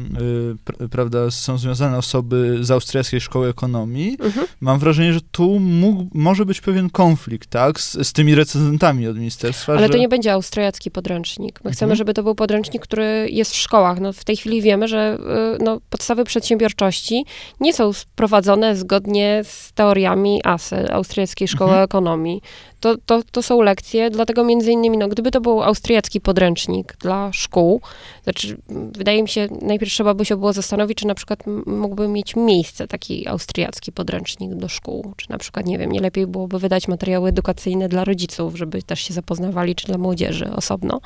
[0.81, 4.17] y, prawda, są związane osoby z austriackiej szkoły ekonomii.
[4.21, 4.47] Mhm.
[4.61, 9.17] Mam wrażenie, że tu mógł, może być pewien konflikt, tak, z, z tymi recenzentami od
[9.17, 9.73] ministerstwa.
[9.73, 9.93] Ale że...
[9.93, 11.61] to nie będzie austriacki podręcznik.
[11.65, 11.97] My chcemy, mhm.
[11.97, 14.01] żeby to był podręcznik, który jest w szkołach.
[14.01, 15.19] No, w tej chwili wiemy, że
[15.61, 17.25] y, no, podstawy przedsiębiorczości
[17.61, 21.85] nie są prowadzone zgodnie z teoriami ASE, Austriackiej Szkoły mhm.
[21.85, 22.43] Ekonomii
[22.83, 27.33] to, to, to są lekcje, dlatego między innymi, no, gdyby to był austriacki podręcznik dla
[27.33, 27.81] szkół,
[28.25, 32.37] znaczy, wydaje mi się, najpierw trzeba by się było zastanowić, czy na przykład mógłby mieć
[32.37, 36.89] miejsce taki austriacki podręcznik do szkół, czy na przykład, nie wiem, nie lepiej byłoby wydać
[36.89, 41.01] materiały edukacyjne dla rodziców, żeby też się zapoznawali, czy dla młodzieży osobno,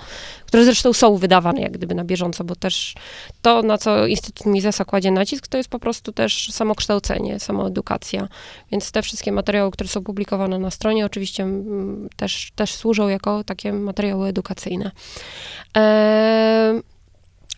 [0.46, 2.94] które zresztą są wydawane jak gdyby na bieżąco, bo też
[3.42, 8.28] to, na co Instytut Misesa kładzie nacisk, to jest po prostu też samokształcenie, samoedukacja,
[8.72, 11.46] więc te wszystkie materiały, które są publikowane na stronie, oczywiście
[12.16, 14.90] też, też służą jako takie materiały edukacyjne.
[15.76, 16.80] E,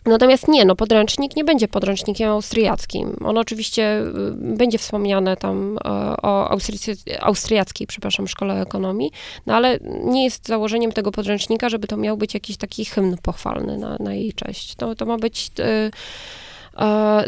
[0.05, 3.15] Natomiast nie, no podręcznik nie będzie podręcznikiem austriackim.
[3.25, 5.89] On oczywiście y, będzie wspomniane tam e,
[6.21, 6.57] o
[7.19, 9.11] austriackiej, przepraszam, szkole ekonomii,
[9.45, 13.77] no ale nie jest założeniem tego podręcznika, żeby to miał być jakiś taki hymn pochwalny
[13.77, 14.75] na, na jej cześć.
[14.75, 15.91] To, to ma być y,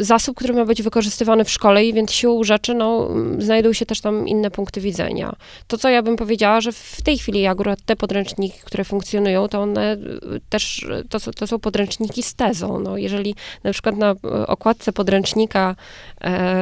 [0.00, 4.00] zasób, który ma być wykorzystywany w szkole i więc siłą rzeczy no, znajdują się też
[4.00, 5.32] tam inne punkty widzenia.
[5.66, 9.60] To, co ja bym powiedziała, że w tej chwili akurat te podręczniki, które funkcjonują, to
[9.60, 9.96] one
[10.48, 12.78] też, to, to są podręczniki z tezą.
[12.78, 13.34] No, jeżeli
[13.64, 14.14] na przykład na
[14.46, 15.76] okładce podręcznika
[16.20, 16.60] e,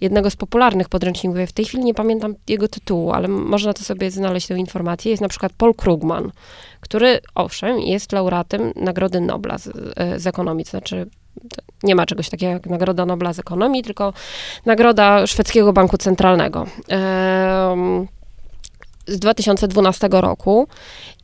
[0.00, 3.84] jednego z popularnych podręczników, ja w tej chwili nie pamiętam jego tytułu, ale można to
[3.84, 6.32] sobie znaleźć tę informację, jest na przykład Paul Krugman,
[6.80, 9.68] który owszem jest laureatem Nagrody Nobla z,
[10.16, 11.06] z ekonomii, to znaczy
[11.82, 14.12] nie ma czegoś takiego jak Nagroda Nobla z ekonomii, tylko
[14.66, 16.66] Nagroda Szwedzkiego Banku Centralnego
[19.06, 20.68] z 2012 roku.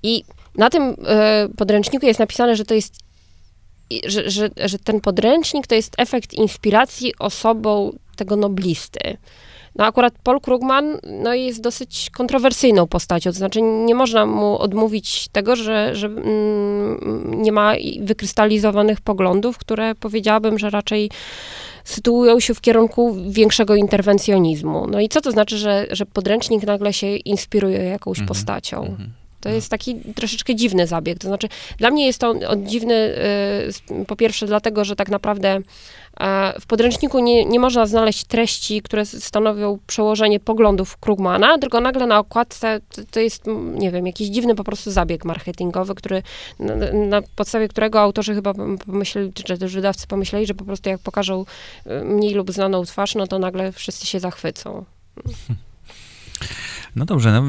[0.02, 2.94] I na tym e, podręczniku jest napisane, że to jest
[4.04, 9.16] że, że, że ten podręcznik to jest efekt inspiracji osobą tego noblisty.
[9.76, 15.28] No akurat Paul Krugman no, jest dosyć kontrowersyjną postacią, to znaczy nie można mu odmówić
[15.28, 21.10] tego, że, że mm, nie ma wykrystalizowanych poglądów, które powiedziałabym, że raczej
[21.84, 24.86] sytuują się w kierunku większego interwencjonizmu.
[24.86, 28.28] No i co to znaczy, że, że podręcznik nagle się inspiruje jakąś -hmm.
[28.28, 28.82] postacią?
[28.82, 29.21] -hmm.
[29.42, 31.18] To jest taki troszeczkę dziwny zabieg.
[31.18, 35.60] To znaczy, dla mnie jest to dziwny, y, po pierwsze, dlatego, że tak naprawdę
[36.60, 42.18] w podręczniku nie, nie można znaleźć treści, które stanowią przełożenie poglądów Krugmana, tylko nagle na
[42.18, 46.22] okładce to, to jest, nie wiem, jakiś dziwny po prostu zabieg marketingowy, który,
[46.58, 48.54] na, na podstawie którego autorzy chyba
[48.86, 51.44] pomyśleli, czy też wydawcy pomyśleli, że po prostu jak pokażą
[51.86, 54.84] y, mniej lub znaną twarz, no to nagle wszyscy się zachwycą.
[56.96, 57.42] No dobrze, no,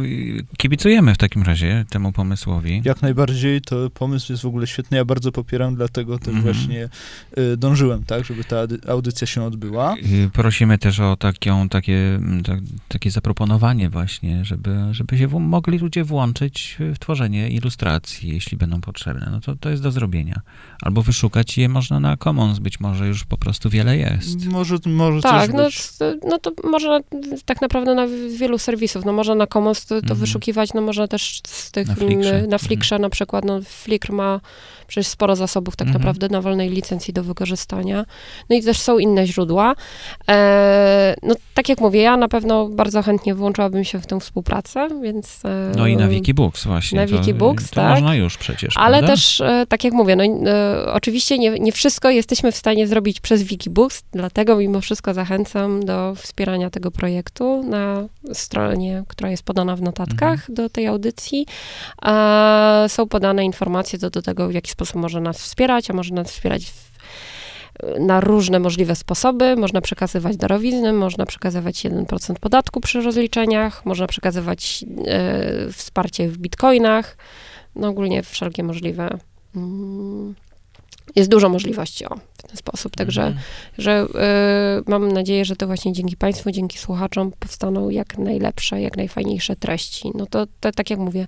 [0.57, 2.81] kibicujemy w takim razie temu pomysłowi.
[2.85, 6.43] Jak najbardziej, to pomysł jest w ogóle świetny, ja bardzo popieram, dlatego też mm -hmm.
[6.43, 6.89] właśnie
[7.37, 9.95] y, dążyłem, tak, żeby ta audycja się odbyła.
[10.25, 15.77] Y, prosimy też o taką, takie, tak, takie zaproponowanie właśnie, żeby, żeby się w, mogli
[15.77, 19.27] ludzie włączyć w tworzenie ilustracji, jeśli będą potrzebne.
[19.31, 20.41] No to, to jest do zrobienia.
[20.81, 24.45] Albo wyszukać je można na Commons, być może już po prostu wiele jest.
[24.45, 25.89] Może, może tak, coś no, być.
[26.29, 26.99] no to można
[27.45, 28.07] tak naprawdę na
[28.39, 30.19] wielu serwisów, no można można na Commons to, to Mhm.
[30.19, 32.47] wyszukiwać, no można też z tych, Na Flickrze.
[32.47, 34.39] na Flickrze na przykład, no Flickr ma
[34.87, 36.01] przecież sporo zasobów tak Mhm.
[36.03, 38.05] naprawdę na wolnej licencji do wykorzystania.
[38.49, 39.75] No i też są inne źródła.
[40.29, 44.87] E, no tak jak mówię, ja na pewno bardzo chętnie włączyłabym się w tę współpracę,
[45.01, 45.45] więc...
[45.45, 46.99] E, No i na Wikibooks właśnie.
[47.01, 47.89] Na to, Wikibooks, to tak.
[47.89, 49.13] można już przecież, Ale prawda?
[49.15, 53.19] też, e, tak jak mówię, no, e, oczywiście nie, nie wszystko jesteśmy w stanie zrobić
[53.19, 58.03] przez Wikibooks, dlatego mimo wszystko zachęcam do wspierania tego projektu na
[58.33, 60.55] stronie, która jest podana w notatkach Mhm.
[60.55, 61.45] do tej audycji.
[62.05, 66.21] E, są podane informacje co do tego, w jaki sposób można nas wspierać, a można
[66.21, 66.91] nas wspierać w,
[67.99, 69.55] na różne możliwe sposoby.
[69.55, 77.17] Można przekazywać darowizny, można przekazywać 1% podatku przy rozliczeniach, można przekazywać e, wsparcie w bitcoinach,
[77.75, 79.17] no ogólnie wszelkie możliwe.
[79.55, 80.35] mm,
[81.15, 83.43] Jest dużo możliwości o, w ten sposób, także Mhm.
[83.77, 84.05] że
[84.79, 89.55] y, mam nadzieję, że to właśnie dzięki Państwu, dzięki słuchaczom powstaną jak najlepsze, jak najfajniejsze
[89.55, 90.11] treści.
[90.15, 91.25] No to, to tak jak mówię,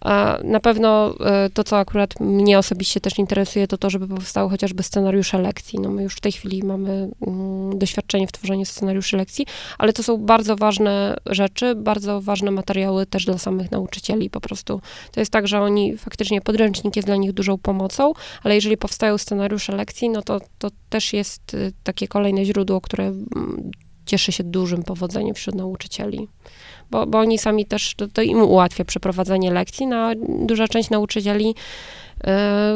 [0.00, 1.14] a na pewno
[1.46, 5.78] y, to, co akurat mnie osobiście też interesuje, to to, żeby powstały chociażby scenariusze lekcji.
[5.80, 9.46] No my już w tej chwili mamy mm, doświadczenie w tworzeniu scenariuszy lekcji,
[9.78, 14.80] ale to są bardzo ważne rzeczy, bardzo ważne materiały też dla samych nauczycieli po prostu.
[15.12, 19.18] To jest tak, że oni faktycznie podręcznik jest dla nich dużą pomocą, ale jeżeli powstają
[19.18, 23.70] scenariusze lekcji, no to, to też jest y, takie kolejne źródło, które mm,
[24.08, 26.28] cieszy się dużym powodzeniem wśród nauczycieli.
[26.90, 30.12] Bo, bo oni sami też, to, to im ułatwia przeprowadzenie lekcji, no a
[30.46, 31.54] duża część nauczycieli
[32.24, 32.74] e,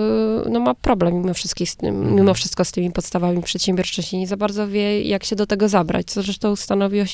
[0.51, 1.35] no ma problem mimo,
[1.67, 2.15] z tym, Mhm.
[2.17, 4.17] mimo wszystko z tymi podstawami przedsiębiorczości.
[4.19, 7.07] Nie za bardzo wie, jak się do tego zabrać, co zresztą stanowi e,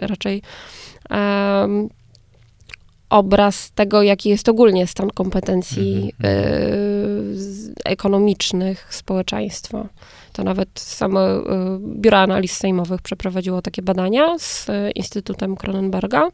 [0.00, 0.42] raczej
[3.10, 6.40] obraz tego, jaki jest ogólnie stan kompetencji Mhm, e,
[7.34, 9.88] z- ekonomicznych społeczeństwa.
[10.38, 11.42] To nawet samo e,
[11.80, 16.28] Biuro Analiz Sejmowych przeprowadziło takie badania z e, Instytutem Kronenberga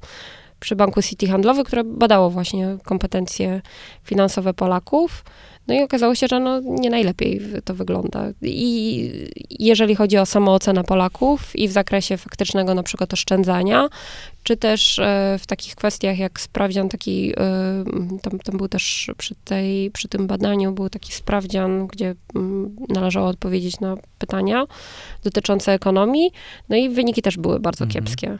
[0.60, 3.62] przy Banku City Handlowy, które badało właśnie kompetencje
[4.02, 5.24] finansowe Polaków.
[5.66, 8.26] No i okazało się, że no nie najlepiej to wygląda.
[8.42, 9.10] I
[9.50, 13.88] jeżeli chodzi o samoocenę Polaków i w zakresie faktycznego na przykład oszczędzania,
[14.42, 17.84] czy też e, w takich kwestiach jak sprawdzian taki, e,
[18.22, 23.28] tam, tam był też przy, tej, przy tym badaniu był taki sprawdzian, gdzie mm, należało
[23.28, 24.66] odpowiedzieć na pytania
[25.24, 26.30] dotyczące ekonomii,
[26.68, 28.04] no i wyniki też były bardzo Mhm.
[28.04, 28.38] kiepskie.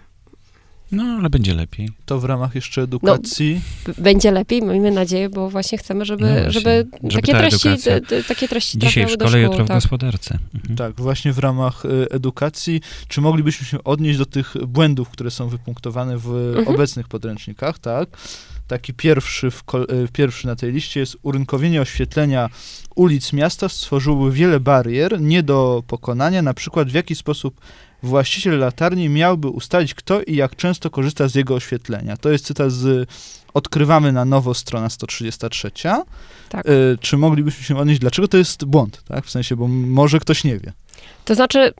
[0.93, 1.89] No, ale będzie lepiej.
[2.07, 3.61] To w ramach jeszcze edukacji.
[3.87, 7.39] B- Będzie lepiej, miejmy nadzieję, bo właśnie chcemy, żeby, No właśnie, żeby, żeby takie, ta
[7.39, 9.76] treści, edukacja t- t- takie treści Dzisiaj w szkole, szkół, jutro w tak.
[9.76, 10.39] gospodarce.
[10.55, 10.76] Mhm.
[10.76, 15.49] Tak, właśnie w ramach y, edukacji, czy moglibyśmy się odnieść do tych błędów, które są
[15.49, 16.26] wypunktowane w
[16.59, 16.68] Mhm.
[16.68, 18.09] obecnych podręcznikach, tak?
[18.68, 22.49] Taki pierwszy, w kol- y, pierwszy na tej liście jest urynkowienie oświetlenia
[22.95, 27.61] ulic miasta stworzyłoby wiele barier nie do pokonania, na przykład w jaki sposób
[28.05, 32.17] właściciel latarni miałby ustalić, kto i jak często korzysta z jego oświetlenia.
[32.17, 33.09] To jest cytat z
[33.55, 35.71] Odkrywamy na nowo, strona 133.
[36.49, 36.67] Tak.
[36.69, 39.27] Y, czy moglibyśmy się odnieść, dlaczego to jest błąd, tak?
[39.27, 40.73] W sensie, bo może ktoś nie wie.
[41.25, 41.73] To znaczy,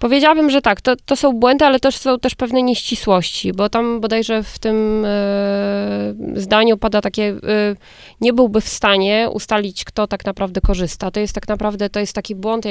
[0.00, 4.00] powiedziałabym, że tak, to, to są błędy, ale też są też pewne nieścisłości, bo tam
[4.00, 7.76] bodajże w tym e, zdaniu pada takie, e,
[8.20, 11.10] nie byłby w stanie ustalić, kto tak naprawdę korzysta.
[11.10, 12.64] To jest tak naprawdę, to jest taki błąd,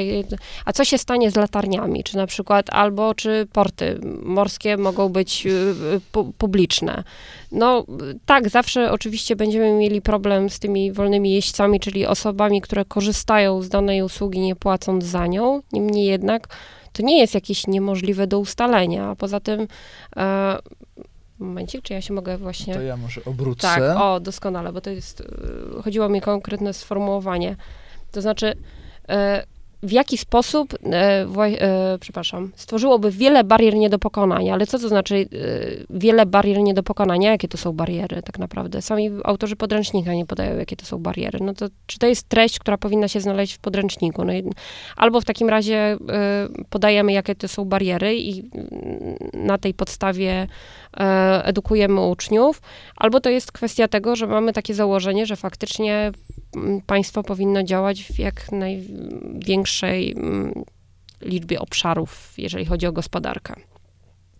[0.65, 5.47] a co się stanie z latarniami, czy na przykład, albo czy porty morskie mogą być
[5.47, 5.49] e,
[6.11, 7.03] pu, publiczne.
[7.51, 7.85] No
[8.25, 13.69] tak, zawsze oczywiście będziemy mieli problem z tymi wolnymi jeźdźcami, czyli osobami, które korzystają z
[13.69, 15.61] danej usługi, nie płacąc za nią.
[15.73, 16.47] Niemniej jednak
[16.99, 19.09] to nie jest jakieś niemożliwe do ustalenia.
[19.09, 19.67] A poza tym,
[20.17, 20.57] e,
[21.39, 22.73] momencik, czy ja się mogę właśnie...
[22.73, 23.61] To ja może obrócę.
[23.61, 27.55] Tak, o, doskonale, bo to jest, y, chodziło mi o konkretne sformułowanie.
[28.11, 28.55] To znaczy,
[29.09, 29.43] e,
[29.83, 34.89] w jaki sposób, e, e, przepraszam, stworzyłoby wiele barier nie do pokonania, ale co to
[34.89, 35.27] znaczy e,
[35.89, 37.31] wiele barier nie do pokonania?
[37.31, 38.81] Jakie to są bariery tak naprawdę?
[38.81, 41.39] Sami autorzy podręcznika nie podają, jakie to są bariery.
[41.41, 44.25] No to czy to jest treść, która powinna się znaleźć w podręczniku?
[44.25, 44.33] No
[44.95, 45.97] albo w takim razie e,
[46.69, 50.47] podajemy, jakie to są bariery i mm, na tej podstawie
[51.43, 52.61] edukujemy uczniów,
[52.95, 56.11] albo to jest kwestia tego, że mamy takie założenie, że faktycznie
[56.55, 60.63] mm, państwo powinno działać w jak największej mm,
[61.21, 63.55] liczbie obszarów, jeżeli chodzi o gospodarkę.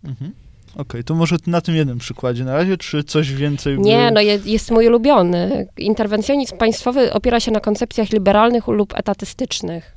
[0.04, 0.32] Mhm.
[0.76, 3.76] Okej, to może na tym jednym przykładzie na razie, czy coś więcej?
[3.76, 5.66] by- Nie, no je, jest mój ulubiony.
[5.76, 9.96] Interwencjonizm państwowy opiera się na koncepcjach liberalnych lub etatystycznych.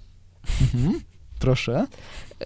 [0.61, 1.01] Mhm.
[1.39, 1.85] Proszę.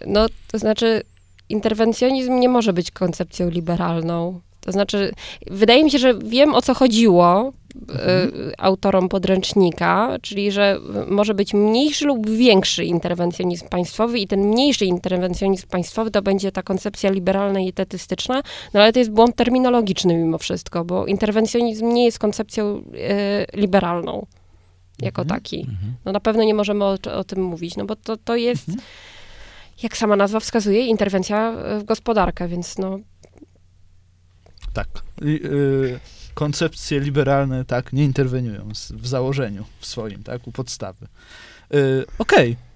[0.06, 1.02] No, to znaczy,
[1.48, 4.40] interwencjonizm nie może być koncepcją liberalną.
[4.60, 5.12] To znaczy,
[5.46, 7.52] wydaje mi się, że wiem o co chodziło,
[7.94, 8.28] e,
[8.58, 10.78] autorom podręcznika, czyli że
[11.08, 16.62] może być mniejszy lub większy interwencjonizm państwowy i ten mniejszy interwencjonizm państwowy to będzie ta
[16.62, 18.42] koncepcja liberalna i etetystyczna,
[18.74, 24.26] no ale to jest błąd terminologiczny mimo wszystko, bo interwencjonizm nie jest koncepcją e, liberalną
[25.02, 25.40] jako Mhm.
[25.40, 25.60] taki.
[25.60, 25.94] Mhm.
[26.04, 28.86] No na pewno nie możemy o, o tym mówić, no bo to, to jest, Mhm.
[29.82, 32.98] Jak sama nazwa wskazuje, interwencja w gospodarkę, więc no
[34.72, 34.88] Tak.
[35.22, 36.00] Y,
[36.34, 41.06] koncepcje liberalne tak nie interweniują w założeniu w swoim, tak, u podstawy.
[41.74, 42.48] Y, Okej.
[42.48, 42.67] Dzień- y,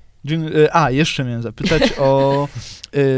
[0.73, 2.49] A, jeszcze miałem zapytać o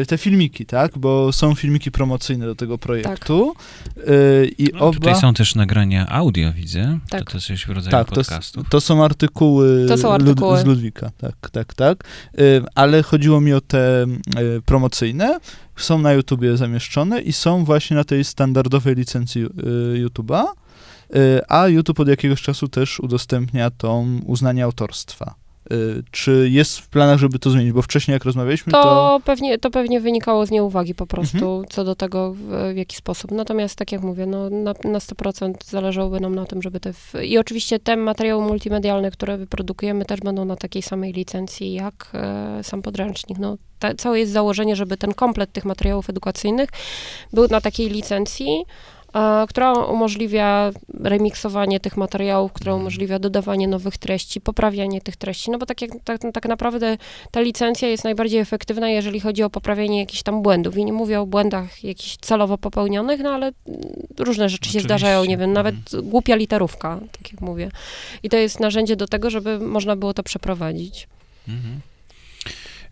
[0.02, 0.98] y, te filmiki, tak?
[0.98, 3.54] Bo są filmiki promocyjne do tego projektu.
[3.98, 4.94] Y, I No, oba.
[4.94, 6.98] Tutaj są też nagrania audio, widzę.
[7.08, 7.24] Tak.
[7.24, 8.64] To też coś w rodzaju tak, to, podcastu.
[8.70, 10.50] to są artykuły, To są artykuły.
[10.52, 12.04] Lud, z Ludwika, tak, tak, tak.
[12.74, 14.06] Ale chodziło mi o te
[14.64, 15.38] promocyjne.
[15.76, 19.46] Są na YouTubie zamieszczone i są właśnie na tej standardowej licencji
[19.94, 20.44] YouTube'a.
[21.48, 25.43] A YouTube od jakiegoś czasu też udostępnia tą uznanie autorstwa.
[25.72, 27.72] Y, czy jest w planach, żeby to zmienić?
[27.72, 28.82] Bo wcześniej, jak rozmawialiśmy, to.
[28.82, 31.64] to, pewnie, to pewnie wynikało z nieuwagi po prostu Mhm.
[31.70, 32.38] co do tego, w,
[32.74, 33.30] w jaki sposób.
[33.30, 36.92] Natomiast, tak jak mówię, no, na, na 100% zależałoby nam na tym, żeby te...
[36.92, 37.14] W...
[37.22, 42.60] I oczywiście te materiały multimedialne, które wyprodukujemy, też będą na takiej samej licencji jak e,
[42.62, 43.38] sam podręcznik.
[43.38, 46.68] No, ta, całe jest założenie, żeby ten komplet tych materiałów edukacyjnych
[47.32, 48.64] był na takiej licencji,
[49.48, 50.70] która umożliwia
[51.04, 52.80] remiksowanie tych materiałów, która Mhm.
[52.82, 56.96] umożliwia dodawanie nowych treści, poprawianie tych treści, no bo tak, jak, tak, tak naprawdę
[57.30, 60.76] ta licencja jest najbardziej efektywna, jeżeli chodzi o poprawienie jakichś tam błędów.
[60.76, 63.52] I nie mówię o błędach jakichś celowo popełnionych, no ale
[64.18, 64.88] różne rzeczy się Oczywiście.
[64.88, 66.10] zdarzają, nie wiem, nawet Mhm.
[66.10, 67.70] głupia literówka, tak jak mówię.
[68.22, 71.08] I to jest narzędzie do tego, żeby można było to przeprowadzić.
[71.48, 71.80] Mhm.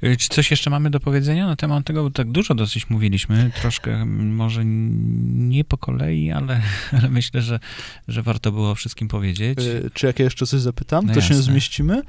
[0.04, 2.02] Y, Czy coś jeszcze mamy do powiedzenia na temat tego?
[2.02, 6.60] Bo tak dużo dosyć mówiliśmy, troszkę może nie po kolei, ale,
[6.98, 7.60] ale myślę, że,
[8.08, 9.58] że warto było o wszystkim powiedzieć.
[9.58, 11.42] Y, Czy jak ja jeszcze coś zapytam, No to się jasne.
[11.42, 12.02] zmieścimy.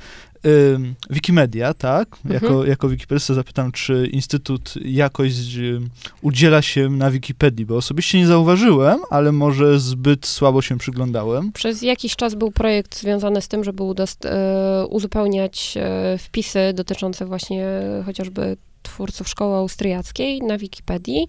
[1.10, 2.08] Wikimedia, tak?
[2.26, 2.34] Mhm.
[2.34, 5.80] Jako, jako Wikipedista zapytam, czy Instytut jakoś y,
[6.22, 11.52] udziela się na Wikipedii, bo osobiście nie zauważyłem, ale może zbyt słabo się przyglądałem.
[11.52, 13.84] Przez jakiś czas był projekt związany z tym, żeby
[14.26, 17.68] e, uzupełniać e, wpisy dotyczące właśnie
[18.06, 21.28] chociażby twórców szkoły austriackiej na Wikipedii.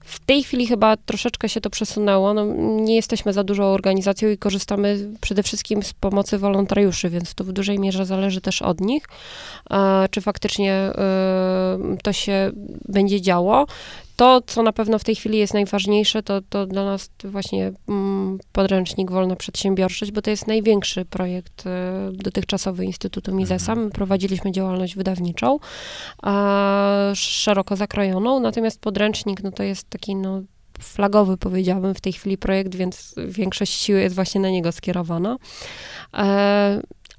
[0.00, 2.34] W tej chwili chyba troszeczkę się to przesunęło.
[2.34, 2.44] No,
[2.80, 7.52] nie jesteśmy za dużą organizacją i korzystamy przede wszystkim z pomocy wolontariuszy, więc to w
[7.52, 9.08] dużej mierze zależy też od nich,
[10.10, 10.92] czy faktycznie e,
[12.02, 12.50] to się
[12.88, 13.66] będzie działo.
[14.16, 18.38] To, co na pewno w tej chwili jest najważniejsze, to, to dla nas właśnie mm,
[18.52, 23.74] podręcznik Wolna Przedsiębiorczość, bo to jest największy projekt e, dotychczasowy Instytutu Misesa.
[23.74, 25.58] My prowadziliśmy działalność wydawniczą,
[27.14, 30.42] szeroko zakrojoną, natomiast podręcznik, no to jest taki, no,
[30.78, 35.36] flagowy, powiedziałabym, w tej chwili projekt, więc większość siły jest właśnie na niego skierowana.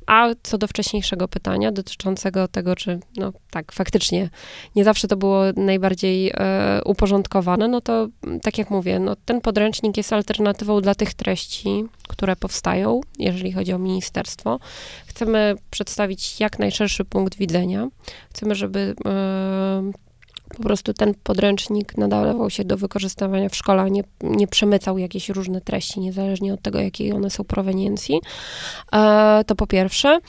[0.07, 4.29] A co do wcześniejszego pytania dotyczącego tego, czy no tak, faktycznie
[4.75, 9.41] nie zawsze to było najbardziej e, uporządkowane, no to mm, tak jak mówię, no, ten
[9.41, 14.59] podręcznik jest alternatywą dla tych treści, które powstają, jeżeli chodzi o ministerstwo.
[15.07, 17.87] Chcemy przedstawić jak najszerszy punkt widzenia.
[18.29, 20.06] Chcemy, żeby e,
[20.47, 25.29] po prostu ten podręcznik nadawał się do wykorzystywania w szkole, a nie, nie przemycał jakieś
[25.29, 28.19] różne treści, niezależnie od tego, jakiej one są proweniencji.
[28.93, 30.19] E, to po pierwsze.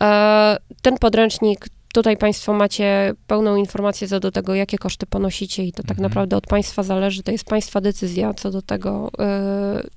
[0.00, 5.72] E, ten podręcznik Tutaj Państwo macie pełną informację co do tego, jakie koszty ponosicie, i
[5.72, 6.02] to tak Mhm.
[6.02, 7.22] naprawdę od Państwa zależy.
[7.22, 9.10] To jest Państwa decyzja co do tego,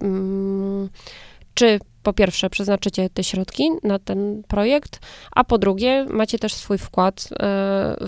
[0.01, 0.89] y, mm,
[1.53, 4.99] czy po pierwsze przeznaczycie te środki na ten projekt,
[5.31, 7.35] a po drugie macie też swój wkład y,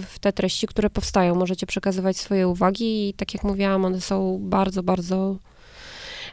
[0.01, 1.35] w te treści, które powstają.
[1.35, 5.35] Możecie przekazywać swoje uwagi i tak jak mówiłam, one są bardzo, bardzo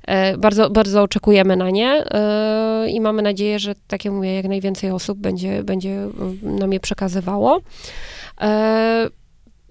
[0.07, 4.49] E, Bardzo, bardzo oczekujemy na nie e, i mamy nadzieję, że, tak jak mówię, jak
[4.49, 7.61] najwięcej osób będzie, będzie mm, nam je przekazywało.
[8.41, 9.09] E,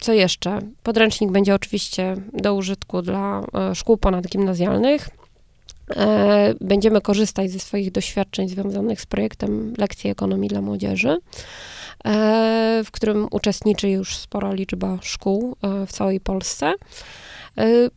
[0.01, 0.59] Co jeszcze?
[0.83, 5.09] Podręcznik będzie oczywiście do użytku dla e, szkół ponadgimnazjalnych.
[5.89, 11.17] E, Będziemy korzystać ze swoich doświadczeń związanych z projektem Lekcji Ekonomii dla Młodzieży,
[12.05, 16.73] e, w którym uczestniczy już spora liczba szkół e, w całej Polsce.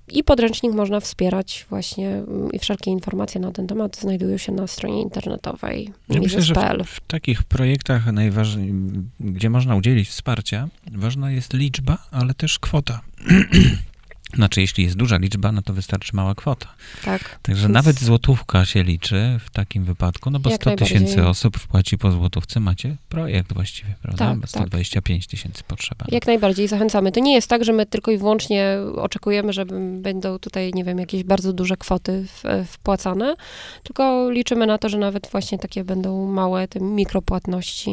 [0.09, 4.66] I podręcznik można wspierać właśnie mm, i wszelkie informacje na ten temat znajdują się na
[4.66, 8.72] stronie internetowej Ja myślę, że w, w takich projektach najważniej,
[9.20, 13.01] gdzie można udzielić wsparcia, ważna jest liczba, ale też kwota.
[14.35, 16.74] Znaczy, jeśli jest duża liczba, no to wystarczy mała kwota.
[17.05, 17.39] Tak.
[17.43, 21.57] Także Więc- nawet złotówka się liczy w takim wypadku, no bo Jak 100 tysięcy osób
[21.57, 24.27] wpłaci po złotówce, macie projekt właściwie, prawda?
[24.27, 24.51] Tak, Bo tak.
[24.51, 26.05] 125 tysięcy potrzeba.
[26.09, 27.12] Jak najbardziej zachęcamy.
[27.12, 29.66] To nie jest tak, że my tylko i wyłącznie oczekujemy, że
[30.01, 33.35] będą tutaj, nie wiem, jakieś bardzo duże kwoty w, wpłacane,
[33.83, 37.91] tylko liczymy na to, że nawet właśnie takie będą małe te mikropłatności,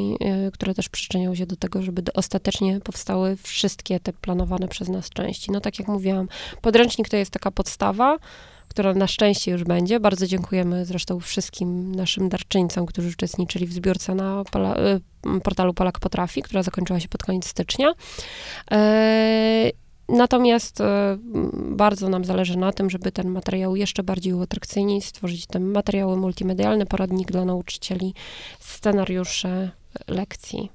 [0.47, 5.09] y, które też przyczynią się do tego, żeby ostatecznie powstały wszystkie te planowane przez nas
[5.09, 5.51] części.
[5.51, 6.22] No tak jak mówiłam,
[6.61, 8.17] podręcznik to jest taka podstawa,
[8.67, 9.99] która na szczęście już będzie.
[9.99, 15.99] Bardzo dziękujemy zresztą wszystkim naszym darczyńcom, którzy uczestniczyli w zbiórce na Pola, y, portalu Polak
[15.99, 17.93] Potrafi, która zakończyła się pod koniec stycznia.
[18.71, 19.71] E,
[20.09, 21.17] Natomiast e,
[21.53, 26.86] bardzo nam zależy na tym, żeby ten materiał jeszcze bardziej uatrakcyjnić, stworzyć te materiały multimedialne,
[26.86, 28.13] poradnik dla nauczycieli,
[28.59, 29.71] scenariusze
[30.07, 30.71] lekcji,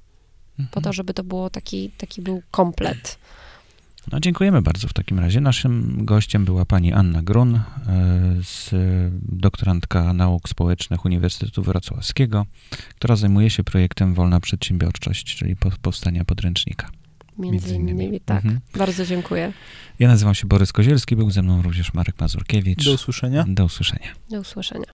[0.57, 0.83] po Mhm.
[0.83, 3.17] to, żeby to było taki, taki był komplet.
[4.11, 5.41] No, dziękujemy bardzo w takim razie.
[5.41, 7.61] Naszym gościem była pani Anna Grun, e,
[8.43, 8.69] z,
[9.21, 12.45] doktorantka nauk społecznych Uniwersytetu Wrocławskiego,
[12.95, 16.89] która zajmuje się projektem Wolna Przedsiębiorczość, czyli po- powstania podręcznika.
[17.39, 18.03] Między, Między innymi.
[18.03, 18.37] innymi, tak.
[18.45, 18.59] Mhm.
[18.77, 19.53] Bardzo dziękuję.
[19.99, 22.85] Ja nazywam się Borys Kozielski, był ze mną również Marek Mazurkiewicz.
[22.85, 23.45] Do usłyszenia.
[23.47, 24.07] Do usłyszenia.
[24.29, 24.85] Do usłyszenia.